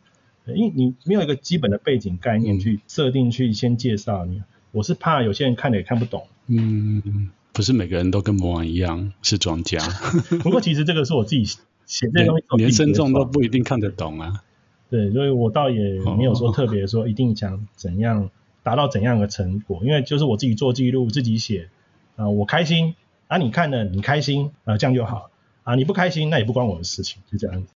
[0.47, 4.41] 因为你没有一个基本的背景概念去设定，去先介绍你，
[4.78, 6.28] 我是怕有些人看了也看不懂。
[6.47, 9.80] 嗯，不是每个人都跟魔王一样是专家。
[10.43, 14.43] 不过其实这个是我自己写这东西，连僧众都不一定看得懂啊。
[14.89, 18.30] 对，所以我倒也没有说特别说一定想怎样。
[18.63, 19.80] 达到怎样的成果？
[19.86, 21.69] 因为就是我自己做记录，自己写，
[22.17, 22.95] 啊、呃，我开心
[23.30, 25.30] 啊，你看了你开心啊、呃，这样就好
[25.63, 27.69] 啊，你不开心那也不关我的事情，就这样子。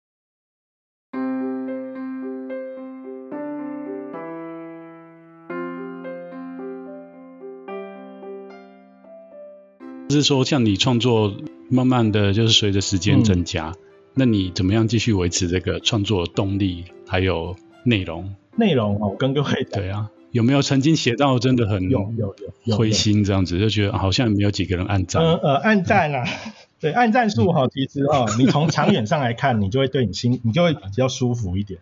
[10.11, 11.33] 是说，像你创作，
[11.69, 13.75] 慢慢的就是随着时间增加，嗯、
[14.13, 18.35] 那你怎么样继续维持这个创作动力，还有内容？
[18.55, 19.81] 内容哦，我跟各位讲。
[19.81, 20.11] 对啊。
[20.31, 22.33] 有没有曾经写到真的很有有
[22.63, 25.21] 有灰心这样子，就觉得好像没有几个人按赞。
[25.21, 26.23] 呃呃，按赞啊，
[26.79, 31.81] 对，按赞数哈，其实哈，你从长远上来看，你就会对你心，你就会比较舒服一点。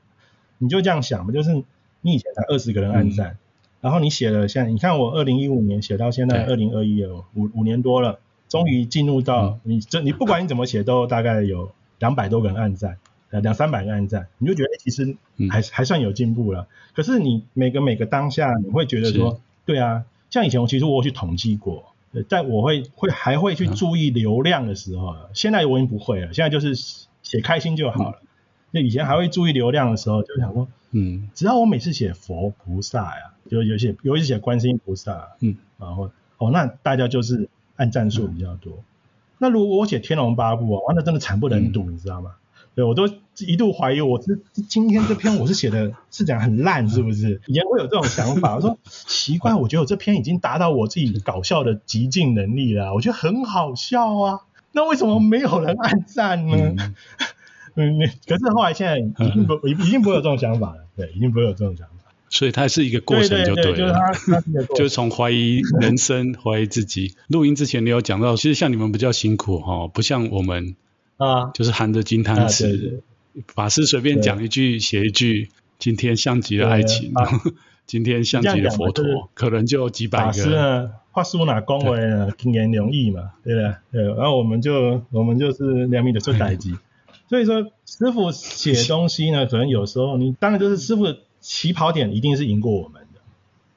[0.58, 1.64] 你就这样想嘛，就是
[2.02, 3.38] 你以前才二十个人按赞，嗯、
[3.82, 12.98] 然后你写了，像你看我二零一五年写到现在二零二一了，五五年多了，终于进入到你这，你不管你怎么写，都大概有两百多个人按赞。
[13.32, 15.16] 呃，两三百个按赞，你就觉得其实
[15.52, 16.68] 还、嗯、还算有进步了。
[16.96, 21.94] 可是你每个每个当下，你会觉得说，对啊，像以前我其实我有去统计过，
[22.28, 26.34] 但我会会还会去注意流量的时候，嗯、现在我已经不会了。
[26.34, 26.74] 现在就是
[27.22, 28.20] 写开心就好了。
[28.72, 38.74] 那、嗯、以前还会注意流量的时候，就想说，嗯，只要我每次写佛菩萨呀，就有些尤其写观世音菩萨，嗯，然后哦，那大家就是按赞数比较多。
[38.74, 38.84] 嗯、
[39.40, 42.32] 那如果我写天龙八部啊，那真的惨不忍睹，嗯、你知道吗？
[42.76, 43.10] 对，我都
[43.40, 44.40] 一度怀疑，我是
[44.70, 47.42] 今天这篇我是写的是讲很烂，是不是？
[47.48, 54.42] 以前会有这种想法， 我说奇怪，我觉得我这篇已经达到我自己搞笑的极尽能力了，我觉得很好笑啊，
[54.72, 56.56] 那为什么没有人按赞呢？
[56.78, 56.96] 嗯，
[58.28, 61.94] 可是后来现在已经不已经不会有这种想法了，对，已经不会有这种想法。
[62.30, 67.16] 所以它是一个过程，就对就是它，它是 就是从怀疑人生， 怀疑自己。
[67.28, 70.76] 录音之前你有讲到，其实像你们比较辛苦哈，不像我们。
[71.18, 73.02] 啊，就是含着金汤匙，
[73.48, 77.28] 法师随便讲一句写一句，今天像极了爱情，啊、
[77.86, 80.32] 今天像极了佛陀，可能就几百个。
[80.32, 82.30] 法师呢，话术哪恭维呢？
[82.38, 83.74] 经言容易嘛，对不对？
[83.92, 86.70] 对，然后我们就我们就是两米的出代志，
[87.30, 93.22] 所以说师傅写东西呢，可能有时候你当然就是师傅的起跑点一定是赢过我们的，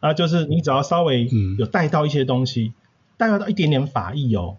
[0.00, 1.28] 啊，就是你只要稍微
[1.58, 2.72] 有带到一些东西，
[3.18, 4.56] 带、嗯、到一点点法义哦。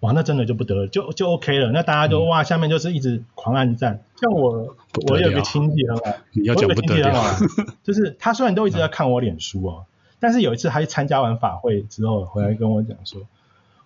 [0.00, 1.70] 哇，那真的就不得了，就就 OK 了。
[1.72, 4.04] 那大家都、嗯、哇，下面就是一直狂按赞。
[4.20, 4.76] 像我，
[5.08, 7.38] 我有个亲戚很好，你要讲不得了，
[7.82, 13.22] 就是他虽然都一直在看我脸书哦，嗯、但是有一次他去参加完法会之后回来跟我讲说，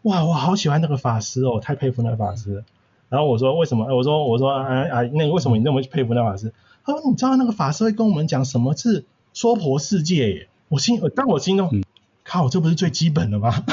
[0.02, 2.64] 哇，我好喜欢那个法师哦，太佩服那个法师。
[3.08, 3.94] 然后我说为什么？
[3.94, 6.52] 我说我说啊啊，那个为什么你那么佩服那个法师？
[6.84, 10.48] 他说你知道那个法师会跟我们讲什么是娑婆世界耶？
[10.68, 11.84] 我心，当我心中，嗯、
[12.24, 13.64] 靠，这不是最基本的吗？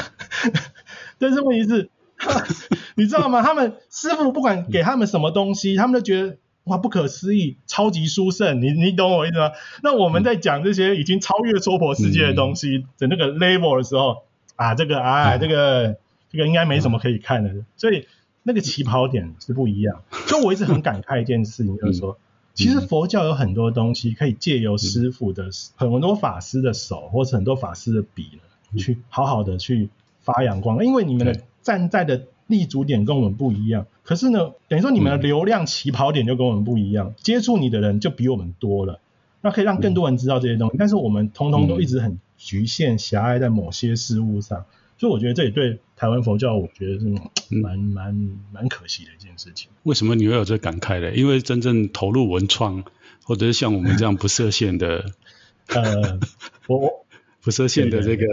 [1.18, 1.90] 但是问题是。
[2.96, 3.42] 你知道吗？
[3.42, 8.62] 他们师傅不管给他们什么东西，他们都觉得哇不可思议，超级殊胜。
[8.62, 9.52] 你你懂我意思吗？
[9.82, 14.22] 那我们在讲这些已经超越娑婆世界的东西的那个 level 的时候，
[14.56, 15.98] 啊，这个啊，这个
[16.32, 17.50] 这个应该没什么可以看的。
[17.76, 18.06] 所以
[18.46, 20.02] 那个起跑点是不一样。
[20.26, 22.16] 所以我一直很感慨一件事情，就是说，
[22.54, 28.30] 其实佛教有很多东西可以借由师父的很多法师的手，或者很多法师的笔
[28.72, 29.90] 呢，去好好的去
[30.20, 31.42] 发扬光，因为你们的。
[31.66, 33.86] 站在的立足点跟我们不一样。
[34.04, 39.00] 可是呢，等于说你们的流量起跑点就跟我们不一样，嗯、接触你的人就比我们多了，
[39.40, 40.76] 那可以让更多人知道这些东西。
[40.76, 44.64] 嗯、但是我们通通都一直很局限狭隘在某些事物上，
[44.98, 47.06] 所以我觉得这也对台湾佛教，我觉得是
[47.50, 49.70] 蛮蛮蛮可惜的一件事情。
[49.82, 51.12] 为什么你会有这感慨呢？
[51.14, 52.84] 因为真正投入文创，
[53.24, 55.04] 或者是像我们这样不设限的，
[55.68, 56.18] 呃，
[56.66, 57.04] 我
[57.42, 58.26] 不设限的这个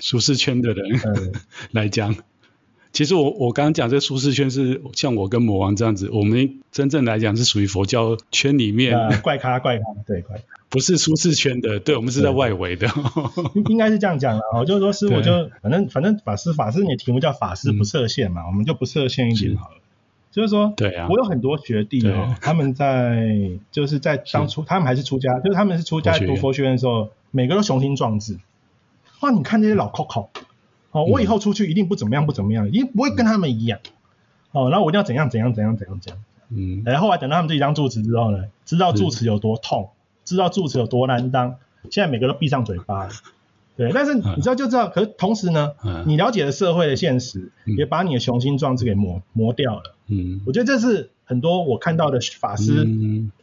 [0.00, 1.00] 舒适圈的人
[1.72, 2.14] 来讲。
[2.92, 12.88] 其实我我刚刚讲这舒适圈是像我跟魔王这样子，我们真正来讲是属于佛教圈里面、呃、怪咖怪咖对怪咖，不是舒适圈的，对，我们是在外围的，
[13.68, 19.76] 应该是这样讲的哦，就是说师傅就反正反正法师法师你的题目叫法师不设限嘛，嗯、我们就不设限一点好了，
[20.30, 28.38] 就是说，对啊，我有很多学弟哦，他们在就是在当初他们还是出家，就是他们是出家读佛学院的时候，每个都雄心壮志，
[29.20, 30.28] 哇，你看这些老 Coco。
[30.92, 33.78] 哦，我以后出去一定不怎么样，不怎么样，一定不会跟他们一样。
[34.50, 36.24] 哦，然后我一定要怎样怎样怎样怎样怎样。
[36.48, 36.82] 嗯。
[36.84, 39.90] 然后后来等到他们自己当住持之后呢，知道住持有多痛，
[40.24, 41.56] 知道住持有多难当，
[41.90, 43.08] 现在每个都闭上嘴巴。
[43.76, 45.72] 对，但是你知道就知道，可是同时呢，
[46.06, 49.94] 你了解了社会的现实，也把你的雄心壮志给磨磨掉了。
[50.08, 50.40] 嗯。
[50.46, 52.86] 我觉得这是很多我看到的法师，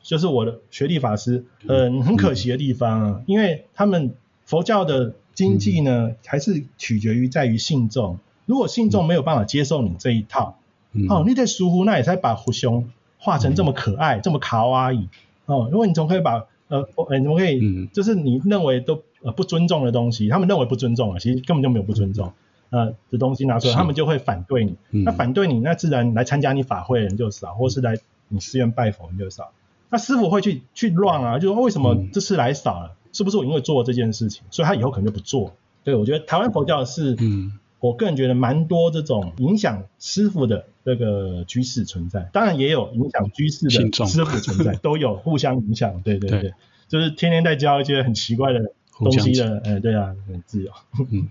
[0.01, 4.13] 就是我的学弟法师，嗯，很可惜的地方啊，因为他们
[4.45, 5.13] 佛教的。
[5.37, 8.17] 经济呢，还是取决于在于信众。
[8.47, 10.57] 如果信众没有办法接受你这一套，
[10.93, 15.07] 嗯、哦，你在疏忽，那也才把虎兄画成这么可爱，嗯、这么卡哇伊。
[15.45, 22.33] 哦，如果你总可以把呃，呃，怎么可以，嗯、就是你认为都呃不尊重的东西，他们认为不尊重啊，其实根本就没有不尊重，
[22.69, 24.75] 呃的东西拿出来，他们就会反对你。
[24.91, 27.97] 嗯、那反对你，那自然来参加你法会的人就少，或是来
[28.27, 29.51] 你寺院拜佛人就少。
[29.89, 32.95] 那师傅会去去乱啊，就说为什么这次来少了？
[33.13, 35.53] 是不是我因为做了这件事情，所以他以后可能就不做？
[35.83, 43.69] 对，我觉得台湾佛教是，嗯，我个人觉得蛮多这种影响师傅的这个居士存在，当然也有影响居士的
[44.05, 46.01] 师傅存在，都有互相影响。
[46.01, 46.53] 对对对，对
[46.87, 50.71] 就是天天在教一些很奇怪的东西的，哎，对啊，很自由。
[51.11, 51.27] 嗯，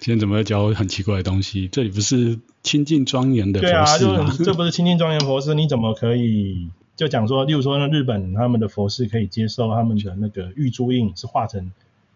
[0.00, 1.68] 今天怎么要教很奇怪的东西？
[1.68, 4.14] 这里不是清净庄严的佛寺吗？
[4.14, 6.70] 对啊，就这不是清净庄严佛寺，你怎么可以？
[6.96, 11.70] 就讲说，例如说，那日本他们的佛寺可以接受他们的那个玉珠印是画成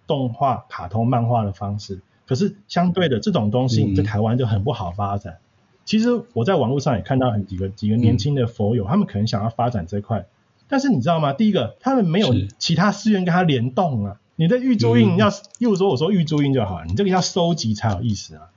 [0.09, 2.01] 动画、卡通、漫画的方式，
[2.33, 5.35] 可是相对的这种东西在台湾就很不好发展。
[5.35, 5.45] 嗯、
[5.85, 10.25] 其实我在网络上也看到很几个几个年轻的佛友，嗯、他们可能想要发展这块，
[10.67, 11.35] 但是你知道吗？
[11.35, 14.17] 第一个，他们没有其他寺院跟他联动啊。
[14.37, 18.49] 你的玉珠印要，例如说我说玉珠印就好了，你这个要收集才有意思啊。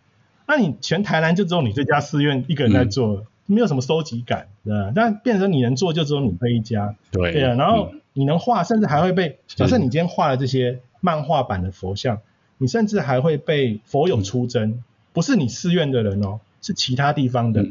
[0.48, 3.16] 那你全台南就只有你这家寺院一个人在做。
[3.18, 4.92] 嗯没有什么收集感，对吧？
[4.96, 7.54] 但变成你能做，就只有你这一家，对对啊。
[7.54, 12.18] 然后你能画，甚至还会被假设你今天画了这些漫画版的佛像，
[12.58, 14.84] 你甚至还会被佛友出征，
[15.14, 17.66] 不是你寺院的人哦，是其他地方的。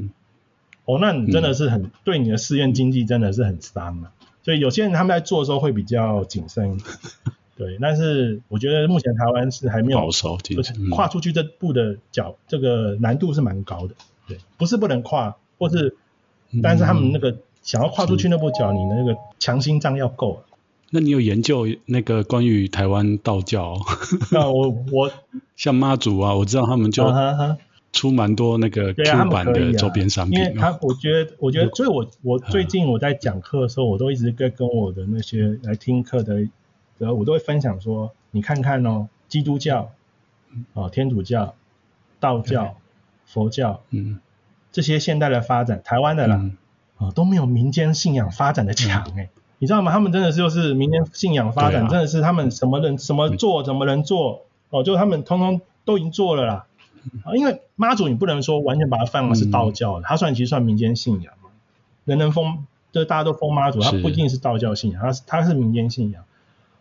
[0.85, 4.13] 哦，那你真的是很对你的寺院经济真的是很伤啊。
[4.43, 6.79] 所以有些人他们在做的时候会比较谨慎，
[7.57, 7.79] 对。
[7.81, 10.37] 但是我觉得目前台湾是还没有保守，
[10.91, 13.95] 跨出去这步的脚，这个难度是蛮高的。
[14.29, 15.37] 对，不是不能跨。
[15.57, 15.97] 或是，
[16.63, 20.43] 但是他们那个想要跨出去那步脚，嗯、你的那个强心脏要够。
[20.91, 23.77] 那你有研究那个关于台湾道教？
[24.31, 25.11] 那我我。
[25.57, 27.05] 像妈祖啊，我知道他们就
[27.93, 30.37] 出蛮多那个 Q 版的周边商品。
[30.41, 36.41] 因为他我觉得，我觉得，所以我我最近我在讲课的时候，我都一直在跟我的那些来听课的，
[36.99, 39.93] 然后我都会分享说，你看看哦，基督教、
[40.73, 41.55] 哦天主教、
[42.19, 42.77] 道教、
[43.25, 44.19] 佛教，嗯。
[44.73, 46.57] 这些现代的发展，台湾的啦，啊、嗯。
[46.97, 49.91] 哦、都没有民间信仰发展的强哎，嗯、你知道吗？
[49.91, 56.67] 他们真的是就是民间信仰发展，真的是他们什么人什么做怎么能做哦，就他们通通都已经做了啦。
[57.25, 61.49] 啊，因为妈祖你不能说完全把它放的是道教的，它、嗯、算其实算民间信仰嘛。
[62.05, 66.25] 人人封，就是大家都封妈祖，它不一定是道教信仰，它是它是民间信仰。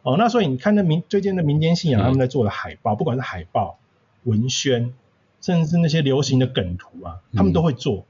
[0.01, 3.77] 哦，那所以你看那民最近的民间信仰，他们在做的海报，嗯、不管是海报、
[4.25, 4.93] 文宣。
[5.39, 8.05] 甚至是那些流行的梗图啊，他们都会做，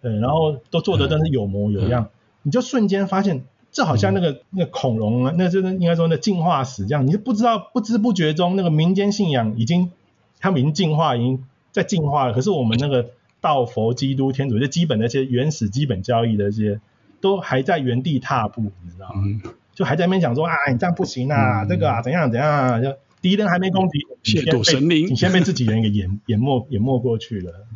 [0.00, 2.08] 对，然后都做的真是有模有样，
[2.40, 9.90] 你就瞬间发现，这好像那个那个恐龙啊，那就是应该说那进化史这样，你就不知道不知不觉中那个民间信仰已经，
[10.38, 12.32] 他们已经进化，已经在进化了。
[12.32, 13.10] 可是我们那个
[13.40, 16.80] 道佛基督天主就基本的一些原始基本教义的这些，
[17.20, 19.52] 都还在原地踏步，你知道吗？
[19.74, 22.94] 就还在那边讲说啊，你这样不行啊，这个啊怎样怎样啊就。
[23.22, 27.66] 敌人还没攻击，亵渎神灵，你先被自己人给淹 淹没淹没过去了。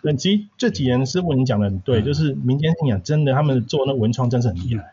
[0.00, 4.92] 那其实这几年师傅你讲的很对，嗯、就是民间信仰真的，他们做那文创真是很厉害，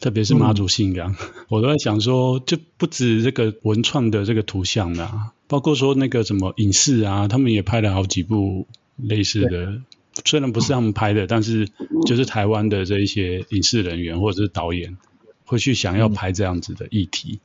[0.00, 9.82] 特别是妈祖信仰，嗯、 我都在想说，就不止这个文创的这个图像啦，包括说那个什么影视啊，他们也拍了好几部类似的
[10.24, 11.68] 虽然不是他们拍的，但是
[12.06, 14.96] 就是台湾的这一些影视人员或者是导演
[15.44, 17.40] 会去想要拍这样子的议题，嗯、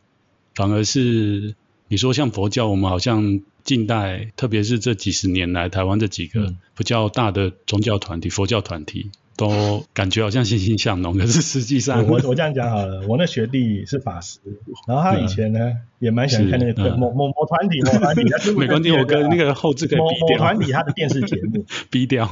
[0.56, 1.56] 反而是
[1.90, 9.12] 你说像佛教，我们好像近代，特别是这几十年来，台湾这几个比较大的宗教团体、佛教团体。
[9.38, 14.40] 都感觉好像欣欣向荣，可是实际上，我我这样讲好了， 我那学弟是法师，
[14.88, 18.24] 然后他以前呢、嗯、也蛮喜欢看那个某某某团体某团体，
[18.58, 20.28] 没关系，我跟那个后制可以逼掉。
[20.28, 21.66] 某某团体他的电视节目。
[21.92, 22.30] 逼掉，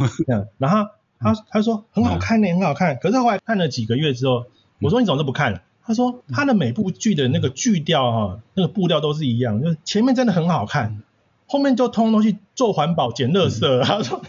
[0.57, 0.87] 然后
[1.19, 4.45] 他他说很好看呢，很好看，可是后来看了几个月之后，
[4.79, 5.61] 我说你怎么都不看了？
[5.85, 11.01] 他说他的每部剧的那个剧调哈，那个步调都是一样，就是前面真的很好看，
[11.47, 13.83] 后面就通通去做环保捡垃圾。
[13.83, 14.21] 他说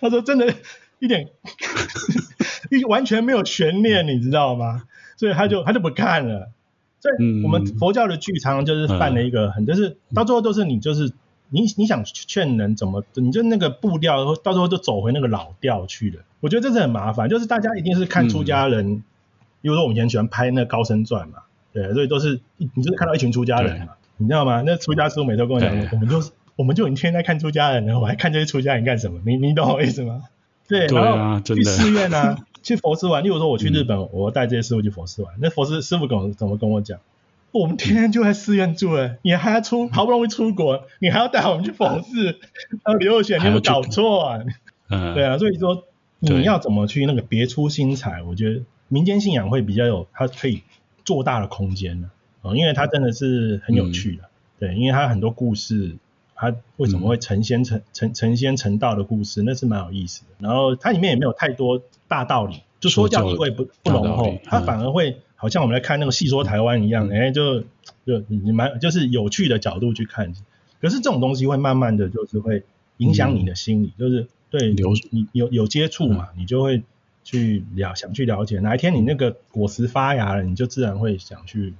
[0.00, 0.52] 他说真的。
[0.98, 1.28] 一点，
[2.70, 4.84] 一完全没有悬念，你知道吗？
[5.16, 6.50] 所以他就他就不看了。
[7.00, 11.12] 所以我们佛教的剧常常就是犯了一个很，就是到最后都是你就是
[11.50, 16.22] 你你想劝人怎么，你就那个步调到最后就走回那个老调去了。
[16.40, 19.04] 我觉得这是很麻烦，就是大家一定是看出家人，
[19.60, 21.38] 比如说我们以前喜欢拍那个高僧传嘛，
[21.72, 24.62] 对，所以都是你就是看到一群出家人嘛，你知道吗？
[24.66, 26.22] 那出家师父每次跟我讲，我们就
[26.56, 29.20] 我们就已经天天在看出家人了，我还看这些出家人干什么？
[29.24, 30.22] 你你懂我意思吗？
[30.68, 33.22] 对，然后去寺院啊，去佛寺玩。
[33.22, 35.34] 例如说我去日本，嗯、我带这些师傅去佛寺玩。
[35.40, 36.98] 那佛寺师傅跟我怎么跟我讲？
[37.52, 42.38] 我们天天就在寺院住了，你还要出，好不容易出国，你还要带我们去佛寺？
[42.82, 44.40] 还有刘选，你有没有搞错啊？
[44.90, 45.84] 嗯，对啊，所以说
[46.18, 48.22] 你要怎么去那个别出心裁？
[48.22, 50.62] 我觉得民间信仰会比较有，它可以
[51.04, 52.10] 做大的空间呢
[52.42, 54.24] 啊，因为它真的是很有趣的。
[54.24, 55.96] 嗯、对，因为它很多故事。
[56.36, 60.28] 他为什么会成仙成成成仙成道的故事，那是蛮有意思的。
[60.38, 67.60] 然后它里面也没有太多大道理，就说教意味不不浓厚，它反而会好像我们来看那个戏说台湾一样，哎、嗯，就
[68.04, 70.34] 就你蛮就是有趣的角度去看。
[70.80, 72.62] 可是这种东西会慢慢的就是会
[72.98, 76.82] 影响你的心理，嗯、就是对有你有有接触嘛，嗯、你就会
[77.24, 78.60] 去了想去了解。
[78.60, 81.72] 哪一天你那个果实发芽了，你就自然会想去。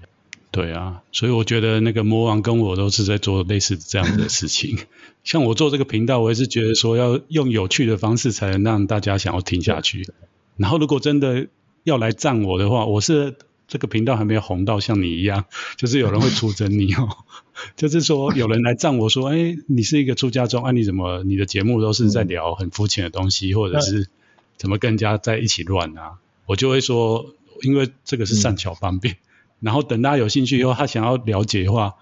[0.56, 4.78] 对啊，所以我觉得那个魔王跟我都是在做类似这样的事情。
[5.22, 10.08] 像我做这个频道，我也是觉得说要用有趣的方式才能让大家想要听下去。
[10.56, 11.48] 然后如果真的
[11.84, 13.34] 要来赞我的话，我是
[13.68, 15.44] 这个频道还没有红到像你一样，
[15.76, 17.06] 就是有人会出征你哦。
[17.76, 24.08] 就是说有人来赞我说，哎，你是一个出家中，啊你怎么你的节目都是在聊很肤浅的东西，或者是
[24.56, 26.12] 怎么跟人家在一起乱啊？
[26.46, 29.18] 我就会说，因为这个是善巧方便。
[29.60, 31.94] 然后等大家有兴趣以后，他想要了解的话，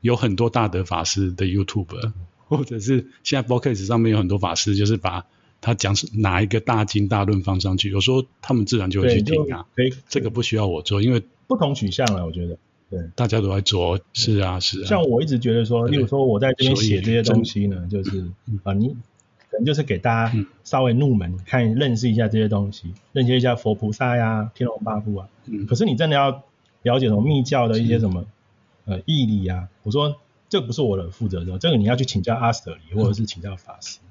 [0.00, 2.12] 有很多大德法师的 YouTube，
[2.48, 5.26] 或者是现在 Podcast 上面有很多法师，就是把
[5.60, 9.66] 他讲哪一个大经大论放上去，有时候他们自然就会去听啊。
[9.76, 12.58] 可以，这个不需要我做，因为不同取向了，我觉得，
[12.90, 14.86] 对，大家都在做，是啊，是啊。
[14.86, 18.26] 像我一直觉得说，例如说我在这边写这些东西呢，就是
[18.64, 18.88] 啊，你
[19.50, 25.28] 可能就是给大家稍微入门看认识一下这些东西，认识一下佛菩萨呀、天龙八部啊。
[25.46, 25.66] 嗯。
[25.66, 26.42] 可是你真的要。
[26.82, 28.26] 了解什么密教的一些什么是
[28.92, 29.68] 呃义理啊？
[29.82, 30.16] 我说
[30.48, 33.98] 这不是我的负责的，这个你要去请教阿舍里或者是请教法师。
[34.02, 34.08] 嗯、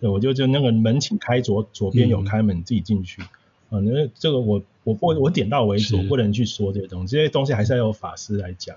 [0.00, 3.22] 对，我就就那个门请开左左边有开门，你自己进去。
[3.22, 3.28] 啊、
[3.72, 8.76] 嗯，那这个我我不我点到为止，我不能去说这些东西，这些东西还是要由法师来讲。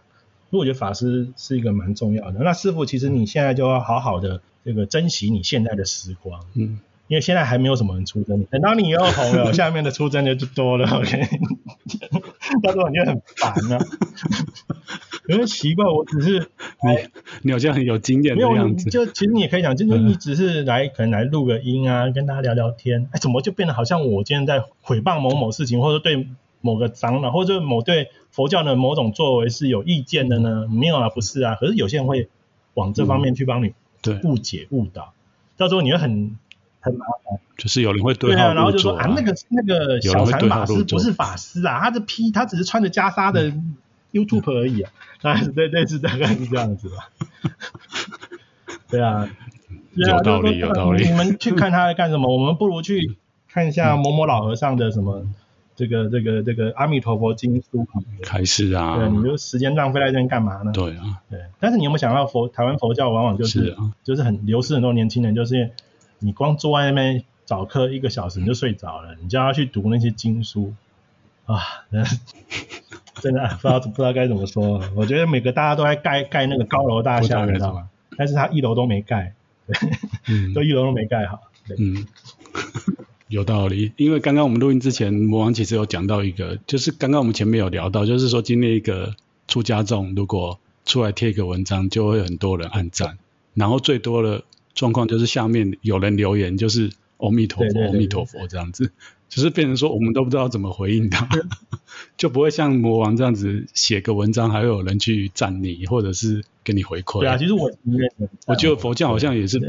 [0.50, 2.40] 所以我觉得法师是一个蛮重要的。
[2.40, 6.46] 那师傅，其实你现在就要好好的这个珍惜你现在的时光。
[6.54, 6.80] 嗯。
[7.08, 10.88] 因为现在还没有什么人出征，等到你以后红了， 下面的出征就多了。
[10.88, 11.22] OK，
[12.62, 13.80] 到时候你就很烦啊。
[15.28, 16.98] 有点奇怪，我只是你，
[17.44, 18.90] 你好像很有经验的样子。
[18.90, 23.08] 就其实你也可以讲，就是你只是来可能来录个音啊，跟大家聊聊天。
[23.12, 26.28] 哎，怎么就变得好像我今天在诽谤某某事情，或者对
[26.60, 30.68] 某个长老，或者某对佛教的某种作为是有意见的呢？
[30.68, 31.56] 没有啊，不是啊。
[31.56, 32.28] 可是有些人会
[32.74, 33.74] 往这方面去帮你
[34.24, 35.14] 误解误导，
[35.56, 36.36] 到时候你会很。
[36.82, 43.54] 很麻烦，就是有人会对啊，然后就说啊，那个那个小禅法师不是法师啊，他是披他只是穿着袈裟的
[44.12, 47.10] YouTube 而已啊，大概是对对是大概是这样子吧。
[48.90, 49.30] 对啊，
[49.94, 51.08] 有道理有道理。
[51.08, 52.36] 你们去看他在干什么？
[52.36, 53.16] 我们不如去
[53.48, 55.24] 看一下某某老和尚的什么
[55.76, 57.88] 这个这个这个阿弥陀佛经书
[58.24, 58.98] 开始啊。
[58.98, 60.72] 对，你就时间浪费在这边干嘛呢？
[60.74, 61.40] 对啊，对。
[61.60, 65.70] 但是你有没有想到佛台湾佛教往往就是，就是很流失很多年轻人，就是。
[66.24, 70.74] 你光坐在那边早课一个小时你就睡着了，你叫他去读那些经书
[71.46, 71.60] 啊，
[73.20, 74.82] 真的不知道不知道该怎么说。
[74.96, 77.90] 我觉得每个大家都在盖盖那个高楼大厦，你知道吗？
[78.16, 79.34] 但是他一楼都没盖，
[79.68, 79.76] 对，
[80.30, 81.42] 嗯、 都一楼都没盖好。
[81.78, 82.06] 嗯，
[83.28, 83.92] 有道理。
[83.98, 89.16] 因为刚刚我们录音之前，魔王其实有讲到一个，就是刚刚我们前面有聊到，就是说今天一个
[89.48, 93.18] 出家众如果出来贴一个文章，就会很多人按赞，
[93.56, 94.44] 然后最多的。
[94.74, 98.92] 状况就是下面有人留言，就是阿弥陀佛，阿弥陀佛这样子，
[99.32, 101.30] 就是变成说我们都不知道怎么回应他，
[102.18, 107.22] 就不会像魔王这样子写个文章，还会有人去赞你，或者是给你回馈。
[107.22, 107.72] 对啊，其实我
[108.46, 109.62] 我觉得佛教好像也是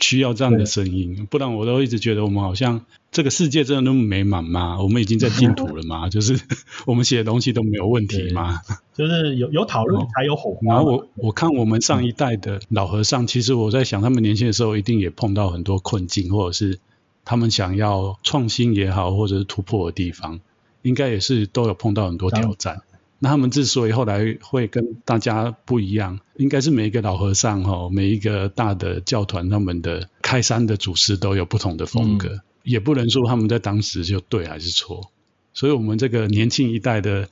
[0.00, 4.82] 需要这样的声音，不然我都一直觉得我们好像这个世界真的那么美满吗？
[4.82, 6.08] 我们已经在净土了吗？
[6.10, 6.40] 就是
[6.84, 8.58] 我们写的东西都没有问题吗？
[8.98, 10.74] 就是有有讨论才有火花。
[10.74, 16.80] 然后我我看我们上一代的老和尚，其实我在想，他们年轻的时候一定也碰到很多困境，或者是。
[17.24, 20.40] 他们想要创新也好，或者是突破的地方，
[20.82, 22.82] 应该也是都有碰到很多挑战。
[23.18, 35.10] 那他们之所以后来会跟大家不一样，应该是每一个老和尚哈，每一个大的教团，他们的开山的祖师都有不同的风格，嗯、也不能说他们在当时就对还是错。
[35.54, 37.30] 所以，我们这个年轻一代的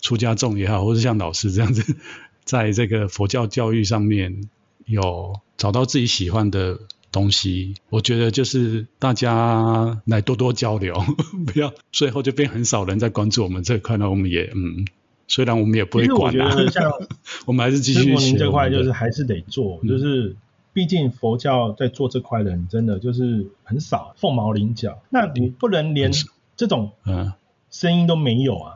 [0.00, 1.96] 出家众也好，或者像老师这样子，
[2.44, 4.48] 在这个佛教教育上面
[4.86, 6.80] 有找到自己喜欢的。
[7.10, 10.94] 东西，我觉得就是大家来多多交流，
[11.46, 13.96] 不要最后就变很少人在关注我们这块。
[13.96, 14.86] 那我们也嗯，
[15.26, 16.50] 虽然我们也不会管啊，
[17.46, 20.36] 我们还是继续这块就是还是得做，嗯、就是
[20.72, 25.00] 毕竟佛教在做这块的人真的就是很少，凤毛麟角。
[25.10, 26.10] 那你不能连
[26.56, 27.32] 这种嗯
[27.70, 28.74] 声音都没有啊？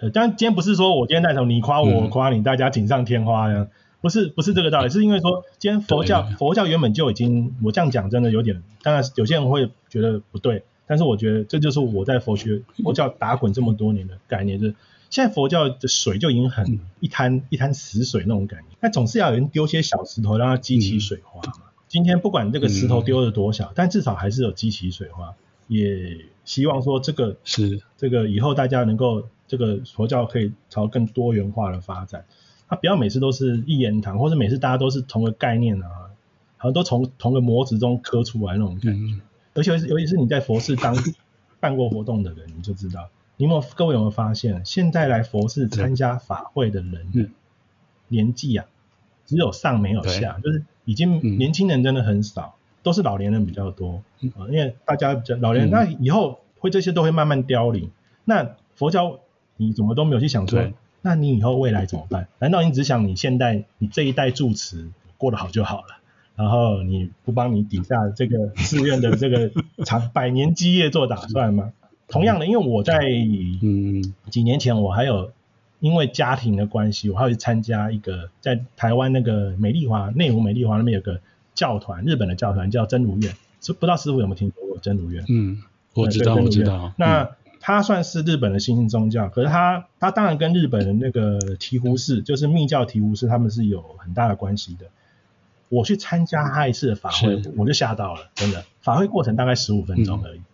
[0.00, 3.66] 呃，当然今天不是说我今天带头你夸我，我夸你，大家锦上添花呀。
[4.00, 14.74] 不是不是这个道理，是因为说今天佛教佛教原本就已经，我这样讲真的有点，当然有些人会觉得不对，但是我觉得这就是我在佛学 佛教打滚这么多年的概念，就是
[15.10, 21.64] 现在佛教的水就已经很一滩一滩死水那种感觉，那总是要有人丢些小石头让它激起水花嘛。
[21.88, 25.34] 今天不管这个石头丢了多小，但至少还是有激起水花，
[25.66, 27.80] 也希望说这个是。
[27.96, 32.24] 这个以后大家能够这个佛教可以朝更多元化的发展。
[32.68, 35.88] 他不要每次都是一言堂，或者每次大家都是同个概念啊，
[36.58, 38.90] 好像都从同个模子中刻出来那种感觉。
[38.90, 39.20] 嗯、
[39.54, 40.94] 而且尤其是你在佛寺当
[41.60, 43.08] 办过活动的人，你就知道，
[43.38, 47.32] 你有没有各位有没有发现，现在来佛寺参加法会的人
[48.08, 48.66] 年纪啊，
[49.24, 54.02] 只有上没有下，就是已经年轻人真的很少，都是老年人比较多。
[54.20, 57.90] 嗯、因为大家比较老年人，那以后会这些都会慢慢凋零。
[58.26, 59.20] 那佛教
[59.56, 60.70] 你怎么都没有去想说？
[61.02, 62.28] 那你以后未来怎么办？
[62.38, 65.98] 难道你只想你现在你这一代住持过得好就好了？
[66.36, 69.50] 然后你不帮你底下这个寺院的这个
[69.84, 71.72] 长 百年基业做打算吗？
[72.08, 73.00] 同样的，因为我在
[73.62, 75.32] 嗯几年前我还有
[75.80, 81.20] 因为家庭的关系，我还有去参加一个在台湾那个美丽华内湖美丽华那边有个
[81.54, 83.34] 教团，日本的教团叫真如院，
[83.66, 85.24] 不知道师傅有没有听说过真如院？
[85.28, 85.62] 嗯，
[85.94, 86.92] 我知道，我知道。
[86.96, 87.22] 那。
[87.22, 87.28] 嗯
[87.68, 94.86] 它算是日本的新兴宗教，可是它它当然跟日本的那个醍醐寺，就是密教醍醐寺，他们是有很大的关系的。
[95.68, 98.64] 我去参加他一次的法会，我就吓到了，真的。
[98.80, 100.38] 法会过程大概十五分钟而已。
[100.38, 100.44] 嗯、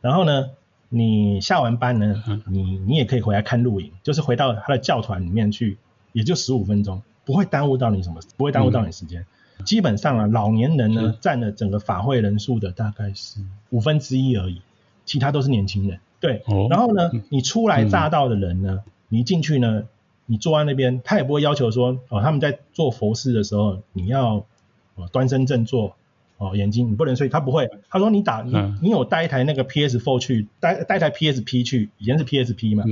[0.00, 0.50] 然后呢，
[0.88, 5.78] 你下完班呢，你你也可以回来看录影，就是回到他的教团里面去，
[6.10, 9.24] 也就十五分钟，不会耽误到你什么，不会耽误到你时间。
[9.58, 13.38] 嗯、基本上啊，老年人呢占了整个法会人数的大概是
[13.70, 14.60] 五分之一而已，
[15.04, 16.00] 其他都是年轻人。
[16.24, 19.84] 对，然后呢，你初来乍到的人呢，你一进去呢，
[20.24, 24.46] 你坐在那边，他也不会要求说，哦，他们在做佛事的时候，你要
[24.94, 25.96] 哦端身正坐，
[26.38, 32.84] 哦眼睛你不能睡，他不会，他说你打你你有带一台那个 PS4 去，带带台 PSP 去，以前是 PSP 嘛，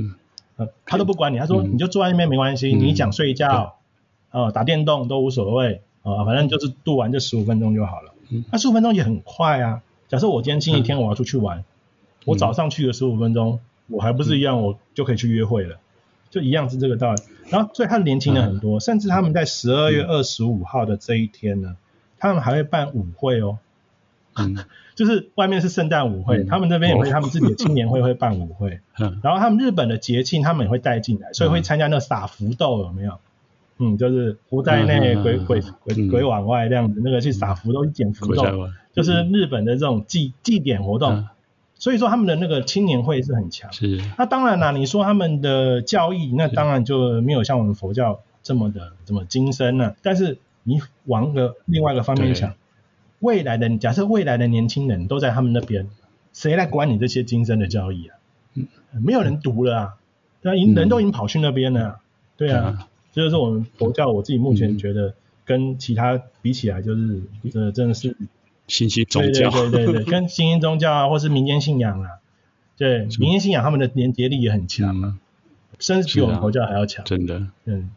[0.57, 3.77] 呃，他都不管你，他说你就坐在那边没关系，你想睡觉，
[4.29, 8.13] 哦打电动都无所谓，啊反正就是度完这十五分钟就好了，
[8.51, 11.63] 那十五分钟也很快啊，假设我今天星期天我要出去玩。
[12.25, 15.77] 我早上去了十五分钟，我还不是一样，我就可以去约会了，
[16.29, 17.21] 就一样是这个道理。
[17.49, 21.75] 然后，所以他年轻了很多，甚至他们在十二月二十五号的这一天呢，
[22.17, 23.57] 他们还会办舞会哦，
[24.95, 28.79] 就是外面是圣诞舞会，他们那边也会他们自己的青年会会办舞会，
[29.21, 33.19] 然后他们日本的节庆他们也会带进来，所以会参加那个撒福豆有没有？
[33.79, 38.43] 嗯，就是福在内，鬼鬼鬼鬼往外这样子，那个去撒福豆去捡福豆，
[38.93, 41.27] 就是日本的这种祭祭典活动。
[41.83, 43.99] 所以说他们的那个青年会是很强，是。
[44.17, 49.97] 那当然啦，你说他们的教义，那当然就没有像我们佛教这么的这么精深了。
[50.01, 52.53] 但是你往个另外一个方面想，
[53.19, 55.89] 未来的假设未来的年轻人都在他们那边，
[56.31, 58.15] 谁来管你这些精深的教义啊？
[58.53, 59.93] 嗯，没有人读了啊，
[60.41, 61.99] 对啊，人都已经跑去那边了，
[62.37, 62.87] 对啊。
[63.11, 68.15] 这就是我们佛教，我自己目前觉得跟其他比起来，就是这真的是。
[68.67, 72.09] 新兴宗教，对对对对， 跟新兴宗教啊，或是民间信仰啊，
[72.77, 75.15] 对，民间信仰他们的连结力也很强啊，
[75.79, 77.03] 甚至比我们佛教还要强。
[77.05, 77.91] 真的，嗯，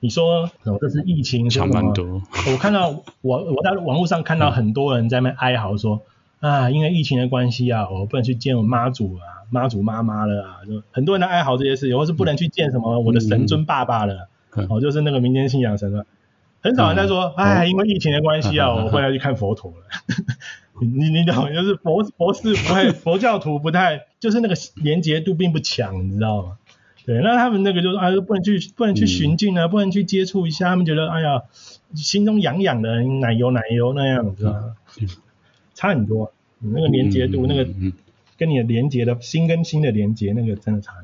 [0.00, 0.50] 你说，
[0.80, 2.22] 这是疫情，强蛮多。
[2.50, 6.02] 我看到我我在网络上看到很多人在那哀嚎说，
[6.40, 16.04] 啊，因为疫情的关系啊，我不能去见我妈祖啊，妈祖妈妈了啊，就很多人在哀嚎这些事情，或是不能去见什么我的神尊爸爸了，嗯、哦，就是那个民间信仰神了，
[16.62, 19.76] 很少人在说，哎、嗯，因为疫情的关系啊，嗯、 我会要去看佛陀了。
[20.80, 26.56] 你你懂，就是佛佛寺不太佛教徒不太，就是那个连结度并不强，你知道吗？
[27.04, 31.42] 对，那他们那个就是啊，不能去不能去循境啊，嗯、不能去接触一下，他们觉得哎呀，
[31.94, 34.76] 心中痒痒的，奶油奶油那样，子啊？
[35.00, 35.08] 嗯、
[35.74, 37.68] 差很多，你那个连结度，嗯、那个
[38.38, 40.94] 跟你的连结的心跟心的连结，那个真的差。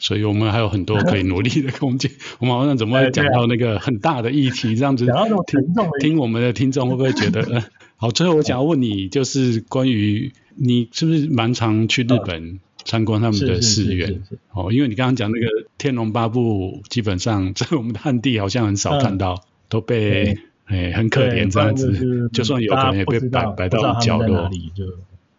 [0.00, 2.10] 所以我们还有很多可以努力的空间。
[2.40, 5.06] 我们好像怎么会讲到那个很大的议题，这样子
[5.46, 7.62] 听听我们的听众会不会觉得？
[7.96, 12.58] 好，最后我想要问你，就是关于你是不是蛮常去日本？
[12.82, 14.22] 参观他们的寺院
[14.54, 15.46] 哦，因为你刚刚讲那个
[15.76, 21.92] 《天龙八部》，基本上 在我们的汉地好像很少看到，嗯、都被哎很可怜这样子，
[22.32, 24.50] 就，就算有可能也被摆摆到角落。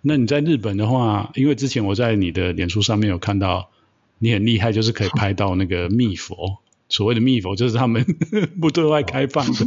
[0.04, 3.72] 那你在日本的话，因为之前我在你的脸书上面有看到，
[4.22, 6.60] 你很厉害，就是可以拍到那个密佛。
[6.90, 8.06] 所谓的密佛就是他们
[8.62, 9.66] 不对外开放的，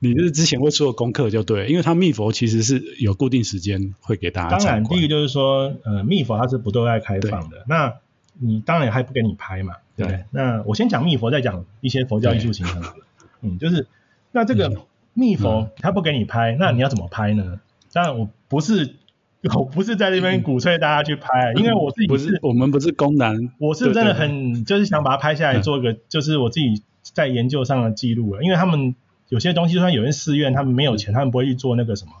[0.00, 4.56] 你是之前会做功课就对，因为他密佛其实是有固定时间会给大家。
[4.56, 7.94] 当然，第一个就是说，呃，密佛它是不对外开放的，那
[8.40, 12.82] 你当然还不给你拍嘛，对，对那我先讲密佛，再讲一些佛教艺术形成。
[13.42, 13.86] 嗯，就是
[14.32, 17.60] 那这个密佛他不给你拍，嗯、那你要怎么拍呢？
[17.92, 18.96] 当然我不是。
[19.54, 28.42] 我不是在这边鼓吹大家去拍，因为我自己不是，我们不是公然，我是真的很就是想把它拍下来做一个，就是我自己在研究上的记录了。
[28.42, 28.94] 因为他们
[29.28, 32.12] 有些东西，就算有些寺院他们没有钱，他们不会去做那个什么，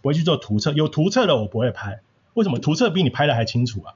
[0.00, 0.72] 不会去做图册。
[0.72, 2.00] 有图册的我不会拍，
[2.34, 2.58] 为什么？
[2.58, 3.94] 图册比你拍的还清楚啊。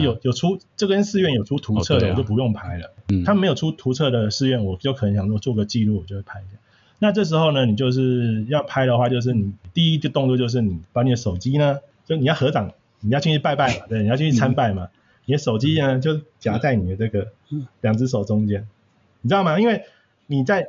[0.00, 2.90] 有有出这跟寺院有出图册的，我就不用拍了。
[3.24, 6.58] 他们没有出图册的寺院，我就可能想说做个记录，我就会拍一下。
[6.98, 11.78] 那这时候呢，你就是要拍的话，就是你第一个动作就是你把你的手机呢。
[12.08, 14.84] 就你要合掌，你要进去拜拜嘛，对，你要进去参拜嘛。
[14.84, 14.90] 嗯、
[15.26, 17.28] 你的手机呢，就夹在你的这个
[17.82, 18.66] 两只手中间，
[19.20, 19.60] 你知道吗？
[19.60, 19.82] 因为
[20.26, 20.68] 你在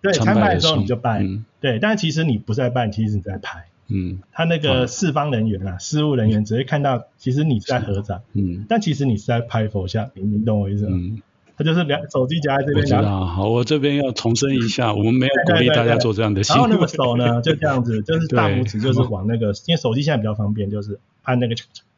[0.00, 3.66] 对参拜的时候你就拜，嗯、对，但是其实你不是在拜，其实你在拍。
[3.88, 4.20] 嗯。
[4.32, 10.96] 他那个四方人员啊，事务人员只会看到，其实你是在合掌，嗯，但其实你是在拍佛像，你你懂我意思吗？
[10.98, 11.22] 嗯。
[11.58, 12.82] 他就是两手机夹在这边。
[12.82, 16.62] 我知道，好，我这边要重申一下， 我们没有鼓励大家做这样的 行为。
[16.62, 21.56] 然后那个手呢，就这样子，就是大拇指就是往那个，因为手机现在比较方便，就是按那个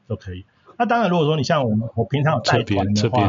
[0.08, 0.46] 就可以。
[0.78, 3.28] 那当然，如果说你像我们，我平常有带团的话，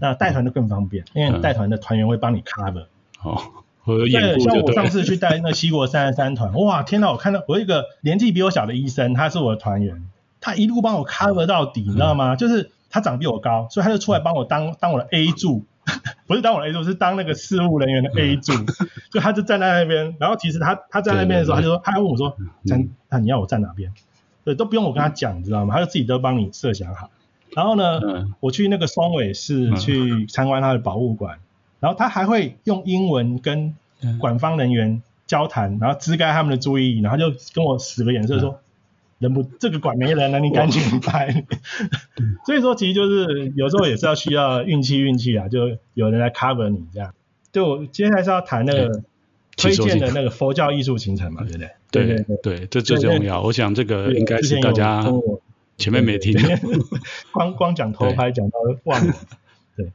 [0.00, 2.86] 那带团就更方便，因为带团的团员会帮你 cover。
[3.22, 3.40] 哦，
[3.86, 10.02] 对，像我上次去带那个西国三十三团，哇，天哪，我看到我一个年纪比我小的医生，他是我的团员，
[10.40, 12.34] 他一路帮我 cover 到底，你知道吗？
[12.34, 12.72] 就是。
[12.90, 15.64] 他长比我高，所以他就出来帮我当当我的 A 柱，
[16.26, 18.52] 不是当我的 A 柱，是当那个事务人员的 A 柱。
[19.10, 22.36] 就他就站在那边，然后其实他他站在那边的时候，他就说，他还问我说，
[22.66, 23.92] 站，那你要我站哪边？
[24.44, 25.74] 对，都不用我跟他讲，你知道吗？
[25.74, 27.10] 他就自己都帮你设想好。
[27.54, 28.00] 然后呢，
[28.40, 31.38] 我去那个双尾市去参观他的博物馆，
[31.80, 33.74] 然后他还会用英文跟
[34.18, 38.60] 馆方人员交谈，然后支开他们的注意，然后就跟我使个眼色说。
[39.18, 41.44] 人不，这个馆没人了，你赶紧拍。
[42.46, 47.12] 所以说，其实就是有时候也是要需要运气，运气啊，就有人来 cover 你这样。
[47.50, 49.02] 就接下来是要谈那个
[49.56, 51.70] 推荐的那个佛教艺术行程嘛，对不对？
[51.90, 53.42] 对对对，这最重要。
[53.42, 55.04] 我想这个应该是大家
[55.78, 56.34] 前面没听，
[57.32, 59.14] 光光讲偷拍讲到忘了。
[59.76, 59.90] 对，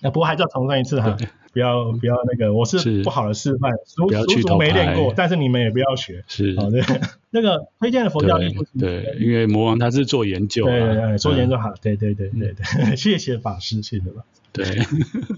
[0.00, 1.16] 那不过还是要重申一次哈。
[1.56, 4.10] 不要不要那个，我是不好的示范，叔
[4.42, 6.22] 叔没练过，但是你们也不要学。
[6.28, 6.82] 是，好的，
[7.30, 14.22] 那个推荐的佛教艺术，对，因为魔王他是做研究，对对，做研究好，对对对对对，谢谢法师，谢谢吧。
[14.52, 14.66] 对，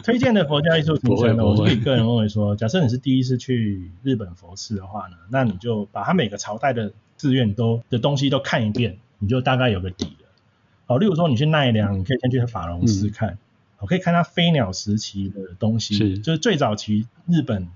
[0.02, 10.26] 推荐的佛教艺术行程呢，我自己个人认为说，假设你是第一次去日本佛寺的话呢，那你就把它每个朝代的寺院都的东西都看一遍，你就大概有个底了。
[10.86, 13.38] 好，例如说你去奈良，你可以先去法隆寺看。
[13.80, 17.68] 我可以看它飞鸟时期的东西，是就是最早期日本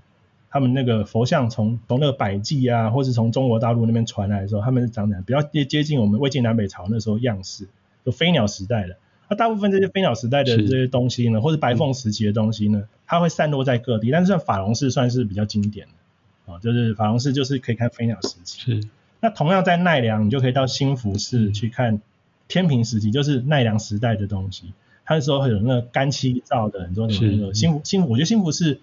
[0.49, 7.67] 他们那个佛像从从那个百济啊，或是从中国大陆那边传来的时候，他们是长得比较接接近我们魏晋南北朝那时候样式，
[8.05, 8.97] 就飞鸟时代的。
[9.29, 18.59] 那大部分这些飞鸟时代的这些东西呢，是或者白凤时期的东西呢，它会散落在各地，但是像法隆寺算是比较经典的，啊，就是法隆寺就是可以看飞鸟时期。
[18.59, 18.87] 是。
[19.21, 22.01] 那同样在奈良，你就可以到新福寺去看
[22.49, 24.73] 天平时期，就是奈良时代的东西。
[25.05, 28.79] 他那时候会有那个干漆造的很多那个新福新福，我觉得新福寺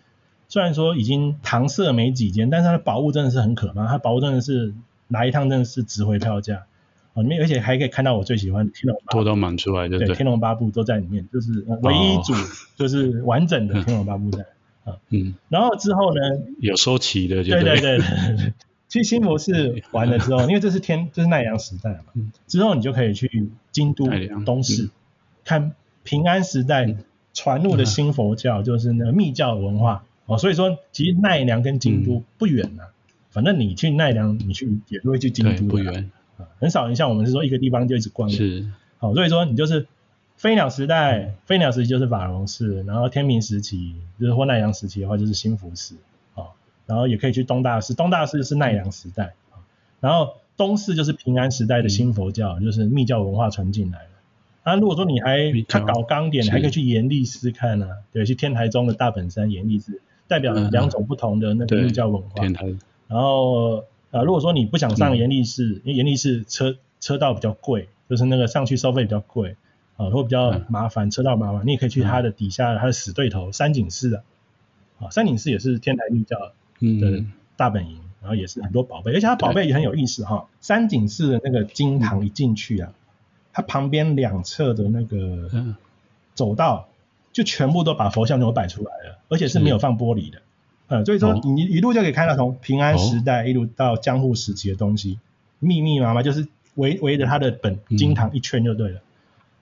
[0.48, 4.74] 虽然说已经搪塞没几间，但是它的宝物真的是很可怕，它宝物真的是
[5.08, 6.64] 来一趟真的是值回票价。
[7.14, 12.32] 哦，里面而且还可以看到我最喜欢的天龙八部，都满出来对，对，天龙八部都在里面，就是唯一一组
[12.76, 14.44] 就是完整的 天龙八部在。
[14.84, 16.20] 啊，嗯，然后之后呢，
[16.58, 17.62] 有收齐的就对。
[17.62, 18.52] 对对对对，
[18.88, 24.06] 去新佛寺完了之后， 因为这是天，这是奈良时代嘛，之后你就可以去京都
[24.46, 24.90] 东市，嗯、
[25.44, 25.72] 看
[26.10, 26.96] 平安时代
[27.32, 30.38] 传入的新佛教，就是那个密教文化、嗯、哦。
[30.38, 36.48] 所以说，其实奈良跟京都不远呐、啊嗯，反正你去奈良，你去也都会去京都，不远、啊。
[36.58, 38.28] 很少人像我们是说一个地方就一直逛。
[38.28, 38.66] 是。
[38.98, 39.86] 好、哦，所以说你就是
[40.36, 45.94] 飞鸟时代，嗯、飞鸟时期就是法隆寺，然后天明时期就是或奈良时期的话就是新福寺。
[46.86, 49.34] 然后也可以去东大寺，东大寺是奈良时代，
[50.00, 54.08] 然后东寺就是平安时代的新佛教，嗯、就是密教文化传进来了。
[54.62, 62.44] 啊，如果说你还他搞钢点，你还可以去延历寺看呢、啊，对，去天台宗的大本山延历寺，代表两种不同的那个密教文化。
[62.44, 69.56] 嗯、然后啊，如果说你不想上延历寺，嗯、因为延历寺车车道比较贵，就是那个上去收费比较贵，
[69.96, 74.22] 啊，会比较麻烦，嗯、车道麻烦，你也可以去它的底下，它的死对头三井寺的，
[74.98, 76.52] 啊，三井寺也是天台密教。
[76.80, 77.22] 的
[77.56, 80.48] 大本营，然后也是很多宝贝，而且它宝贝也很有意思哈。
[80.60, 82.94] 三井寺的那个金堂一进去啊，
[83.52, 85.50] 它旁边两侧的那个
[86.34, 86.88] 走道
[87.32, 90.42] 就全部都把佛像都摆出来了，而且是没有放玻璃的。
[90.88, 95.18] 呃，所以说你一路就可以看到从平安时代一路到江户时期的东西，
[95.58, 99.00] 密密麻麻就是围围着它的本经堂一圈就对了。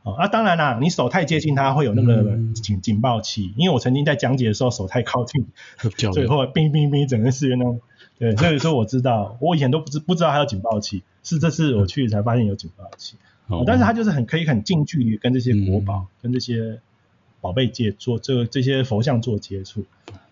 [0.04, 5.46] 啊，当然啦，你手太接近它会有那个警警报器，因为我曾经在讲解的时候手太靠近，
[6.14, 7.80] 最后冰冰冰整个寺院那种，
[8.18, 13.16] 对，所以说我知道，我以前都不知不知道还有警报器，是这次我去才发现有警报器，
[13.46, 16.80] 哦但是它就是很可以很近距离跟这些国宝、跟这些
[17.40, 19.84] 宝贝界做这个这些佛像做接触，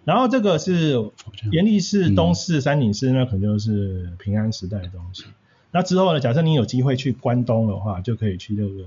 [0.04, 1.10] 然后这个是
[1.52, 5.24] 延历寺、东寺、山景寺，那可能就是平安时代的东西。
[5.70, 8.86] 那之后呢，假设你有机会去关东的话，就可以去这个。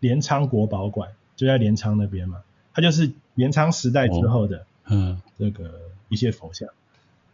[0.00, 2.38] 镰仓国宝馆就在镰仓那边嘛，
[2.72, 5.74] 它就是镰仓时代之后的，嗯，这个
[6.08, 6.70] 一些佛像，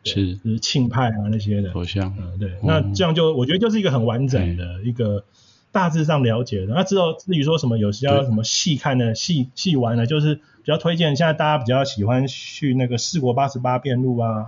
[0.07, 1.71] 是，就是庆派啊那些的。
[1.73, 5.25] 佛像，嗯，对，那这样就我觉得就是一个很完整的一个
[5.73, 6.75] 大致上了解的。
[6.75, 14.47] 那之后至于说什么有需要什么细看的细细玩的，就是比较推荐现在大家比较喜欢去那个四国八十八遍路啊，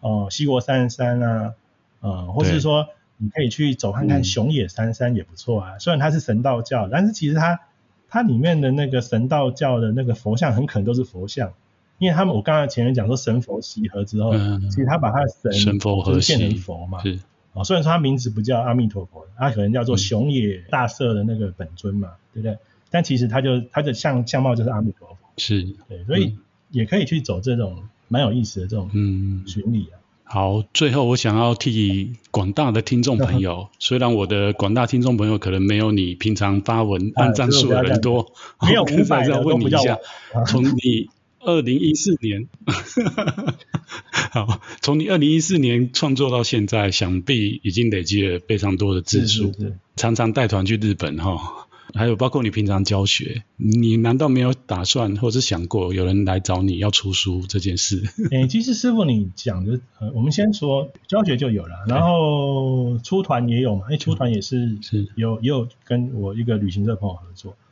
[0.00, 1.54] 哦，西国三十三啊，
[2.00, 2.88] 呃，或是说。
[3.22, 7.60] 你可以去走看看熊野三山也不错啊，嗯，虽然它是神道教，但是其实它
[8.08, 11.52] 它里面的那个神道教的那个佛像很可能都是佛像，
[12.00, 17.20] 因为他们我刚才前面讲说神佛习合之后，嗯，其实他把他的神神佛合变成佛嘛，是。
[17.52, 22.58] 哦，虽然说他名字不叫阿弥陀佛，他可能叫做熊野大社的那个本尊嘛，嗯，对不对？
[22.90, 25.62] 但其实他就他的相相貌就是阿弥陀佛，是。
[25.88, 26.36] 对，所以
[26.70, 29.44] 也可以去走这种蛮有意思的这种嗯。
[29.46, 30.00] 巡礼啊。
[30.22, 38.32] 好，最后我想要替广大的听众朋友， 虽然我的广大听众朋友可能没有你平常发文按赞数的人多，
[38.62, 39.98] 没有五百， 要问你一下，
[40.46, 41.10] 从你
[41.40, 42.48] 二零一四年，
[44.30, 49.52] 好，从你二零一四年创作到现在，想必已经累积了非常多的字数，
[49.96, 51.66] 常常带团去日本哈。
[51.92, 58.04] 还有包括你平常教学，你难道没有打算或者想过有人来找你要出书这件事？
[58.30, 67.69] 哎、欸， 其实师傅你讲的，呃，我们先说教学就有了，然后出团也有嘛，哎、欸，出团也是是有也有跟我一个旅行社朋友合作，对。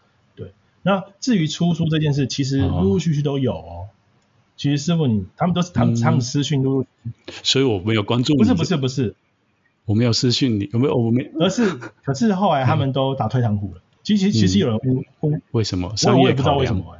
[0.88, 3.88] 那至于出书这件事，其实陆陆续续都有哦。
[4.56, 6.86] 其实师傅你他们都是他们、嗯、他们私讯陆陆，
[7.42, 8.38] 所以我没有关注你。
[8.38, 9.14] 不是不是不是，
[9.84, 10.96] 我没有私讯你，有没有？
[10.96, 13.82] 我没，而是可是后来他们都打退堂鼓了。
[14.02, 14.78] 其实其实有人
[15.20, 15.94] 问、嗯，为什么？
[16.06, 16.96] 我我也不知道为什么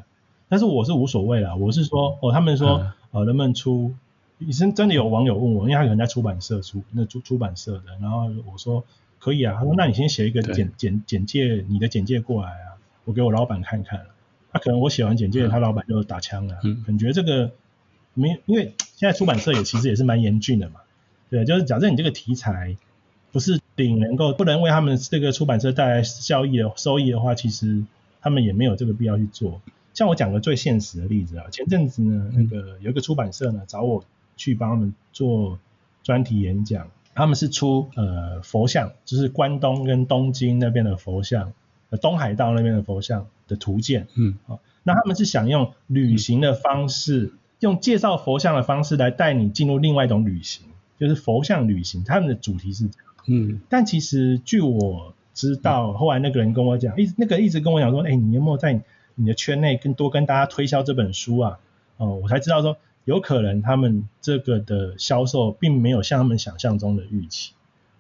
[0.50, 1.56] 但是我是无所谓啦。
[1.56, 3.94] 我是说，哦，他们说，嗯、呃，能不能出？
[4.38, 7.84] 以前真的有网友问我，因为他可能在出版社出，那出出版社的。
[8.00, 8.84] 然后我说
[9.18, 12.77] 可以啊，他说那你先写一个简简简介，你的简介过来啊，
[13.08, 14.06] 我给我老板看看。
[14.52, 17.50] 他、啊、可能我写完简介，嗯、他老板就打枪了，嗯，感觉这个
[18.14, 20.80] 没，因为现在出版社也其实也是蛮严峻的嘛。
[21.30, 22.76] 对，就是假设你这个题材
[23.32, 23.58] 不是。
[23.78, 27.84] 顶能够不能为他们这个出版社带来效益的收益的话，其实
[28.20, 29.60] 他们也没有这个必要去做。
[29.94, 34.04] 像我讲个最现实的例子啊，前阵子呢，那个有一个出版社呢找我
[34.36, 35.60] 去帮他们做
[36.02, 41.52] 专题演讲，他们是出呃佛像，就是关东跟东京那边的佛像，呃
[41.96, 50.66] 东海道那边的佛像的图鉴，嗯，好，那他们是想用旅行的方式，用介绍佛像的方式来带你进入另外一种旅行，
[50.98, 53.08] 就是佛像旅行，他们的主题是这样。
[53.26, 58.80] 嗯，但其实据我知道，后来那个人跟我讲，一那个一直跟我讲说，哎，你有没有在
[59.14, 61.58] 你的圈内更多跟大家推销这本书啊？
[61.96, 67.52] 哦，我才知道说，有可能他们这个的销售并没有像他们想象中的预期。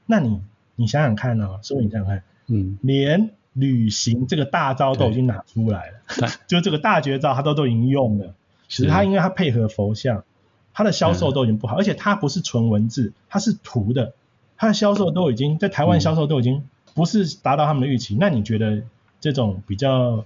[0.06, 0.40] 那你
[0.76, 8.34] 你想想看啊，所以你想想看，嗯，连旅行这个大招都已经拿出来了， 就这个大绝招他都都已经用了，
[8.68, 10.24] 其实他因为他配合佛像，
[10.72, 14.14] 他的销售都已经不好，而且他不是纯文字，他是图的。
[14.60, 18.82] 他的销售都已经在台湾销售都已经不是达到他们的预期，嗯、那你觉得
[19.20, 20.24] 这种比较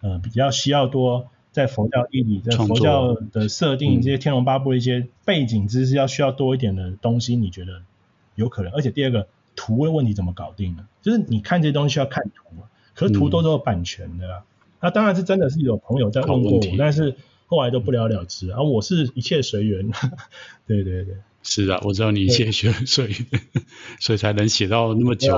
[0.00, 7.82] 呃比较需要多在佛教义理、在佛教的设定、嗯、这些天龙八部的一些背景知识要需要多一点的东西，你觉得
[8.36, 8.72] 有可能？
[8.72, 10.86] 而且第二个图的问题怎么搞定呢？
[11.02, 12.44] 就是你看这些东西需要看图，
[12.94, 14.46] 可是图都是有版权的、啊，嗯、
[14.82, 18.50] 那当然是真的是有朋友在问过我，但是后来都不了了之。
[18.50, 19.90] 啊、我是一切随缘，
[20.66, 21.16] 对对对。
[21.42, 23.12] 是啊，我知道你一切学所以
[24.00, 25.36] 所以才能写到那么久，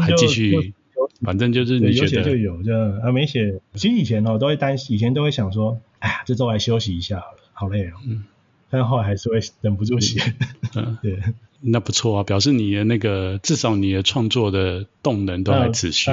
[0.00, 0.74] 还继续，
[1.22, 2.98] 反正就是你有写就有，这样。
[2.98, 8.24] 啊没写，其实以前哦都会担心，以前都会想说，哎呀，这周来休息一下好了，好累哦，嗯，
[8.68, 10.34] 但后来还是会忍不住写，
[10.74, 11.20] 嗯， 对，
[11.64, 16.10] 那不错啊，表示你的那个至少你的创作的动能都还持续。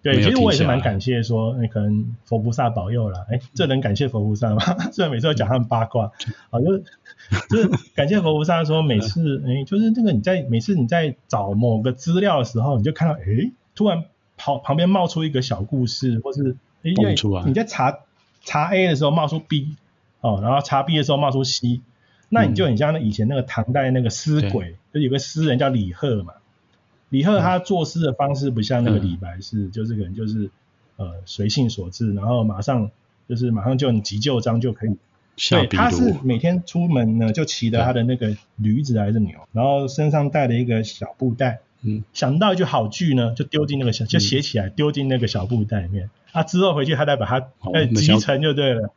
[0.00, 3.26] 对，其实我也是蛮感谢说，那可能佛菩萨保佑啦。
[3.30, 4.60] 哎，这能感谢佛菩萨吗？
[4.92, 6.12] 虽然每次都讲他们八卦，
[6.50, 6.84] 啊，就是
[7.50, 14.04] 就是感谢佛菩萨说，每次哎，就是那个你在每次你在找某个资料的时候，你就看到哎，突然
[14.36, 16.92] 跑旁边冒出一个小故事，或是哎，
[17.44, 17.98] 你在查
[18.44, 19.74] 查 A 的时候冒出 B，
[20.20, 21.80] 哦，然后查 B 的时候冒出 C，
[22.28, 26.34] 那你就很像那以前那个唐代那个诗鬼，就有个诗人叫李贺嘛。
[27.08, 30.50] 李贺他作诗的方式不像那个李白是，嗯、就是可能就是
[30.96, 32.90] 呃随性所致，然后马上
[33.26, 34.96] 就是马上就很急救章就可以。
[35.48, 48.92] 对，他是每天出门呢就骑着他的那个驴子还是牛，然后身上带了一个小布袋，嗯，想到一句好句呢就丢进那个小就写起来丢进那个小布袋里面，啊之后回去他再把它哎集成就对了。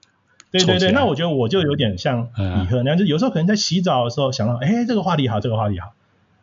[0.52, 5.94] 对对对，那我觉得我就有点像李贺那样，就有时候可能在洗澡的时候想到，哎这个话题好，这个话题好。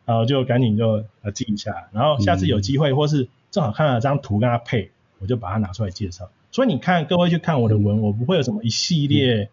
[0.04, 6.30] 然后就赶紧就呃记一下，然后下次有机会、嗯、或是正好看到这张图跟他配，我就把它拿出来介绍。
[6.50, 9.48] 所以你看，各位去看我的文，嗯、我不会有什么一系列，嗯、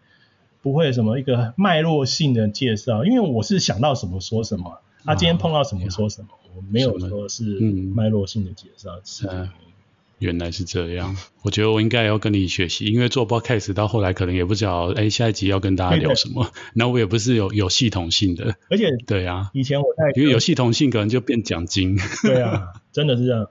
[0.62, 7.60] 不会有什么一个脉络性的介绍，因为我是想到什么说什么，他、啊、今天碰到什么说什么，啊、我没有说是
[7.94, 8.92] 脉络性的介绍。
[9.04, 9.28] 是。
[10.18, 16.50] 原来是这样，我觉得我应该要跟你学习，因为做 podcast 到后来可能也不知道，哎，下一集要跟大家聊什么。
[16.74, 21.98] 那对我也不是有有系统性的，而且对啊，以前我在因为有系统性，可能就变奖金。
[22.22, 23.48] 对啊， 真的是这样。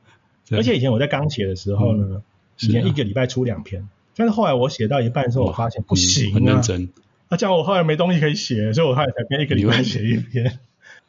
[0.52, 2.22] 而且以前我在刚写的时候呢，嗯、
[2.62, 6.90] 以前一个礼拜出两篇，但是后来我写到一半的时候，我发现不行、啊嗯，很认真。
[7.30, 10.60] 那这样我后来没东西可以写，所以我后来才变一个礼拜写一篇。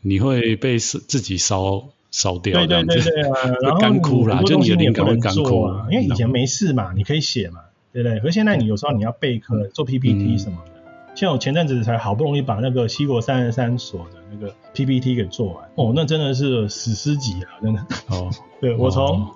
[0.01, 1.89] 你会被自己烧。
[2.17, 7.61] 烧掉，对对对对啊， 然后干枯啦，就你的灵感会干枯啊，因为以前没事嘛，你可以写嘛，
[7.93, 8.19] 对不对？
[8.21, 10.73] 可是现在你有时候你要备课、做 PPT 什么的，
[11.15, 17.81] 像我前阵子才好不容易把那个西国三十三所的那个 PPT 给做完，哦，那真的是史诗级啊，真的。
[18.09, 18.31] 哦，
[18.63, 19.29] 对我从，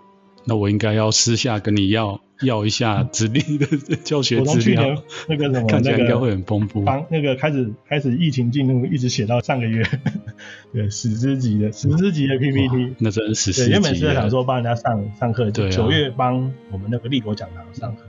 [0.47, 2.19] 那我应该要私下跟你要。
[2.43, 3.67] 要一下指定的
[4.03, 6.83] 教学资料，那个什么， 看起来应该会很丰富。
[6.83, 9.85] 帮那个开始开始疫情进入，一直写到上个月，
[10.73, 13.71] 对，史诗级的史诗级的 PPT，那真是史诗级。
[13.71, 18.03] 原本是在想说帮人家上上课，九月帮我们那个立国讲堂上课，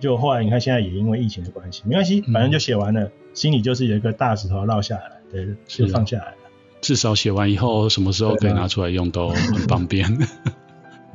[0.00, 6.36] 就后来你看现在也因为疫情的关系，没关系，反正就写完了，心里就是有一个大石头落下来，对，就放下来了。
[6.80, 10.18] 至少写完以后，什么时候可以拿出来用都很方便。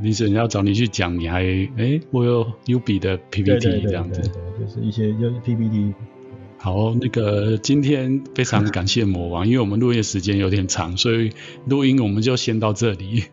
[0.02, 1.43] 你是人要找你去讲，你还
[1.78, 5.93] 哎，我有 U 比的 PPT 这样子，对，就是一些就是 PPT。
[6.58, 11.32] 好，那个今天非常感谢魔王，因为我们录音时间有点长，所以
[11.68, 13.24] 录音我们就先到这里。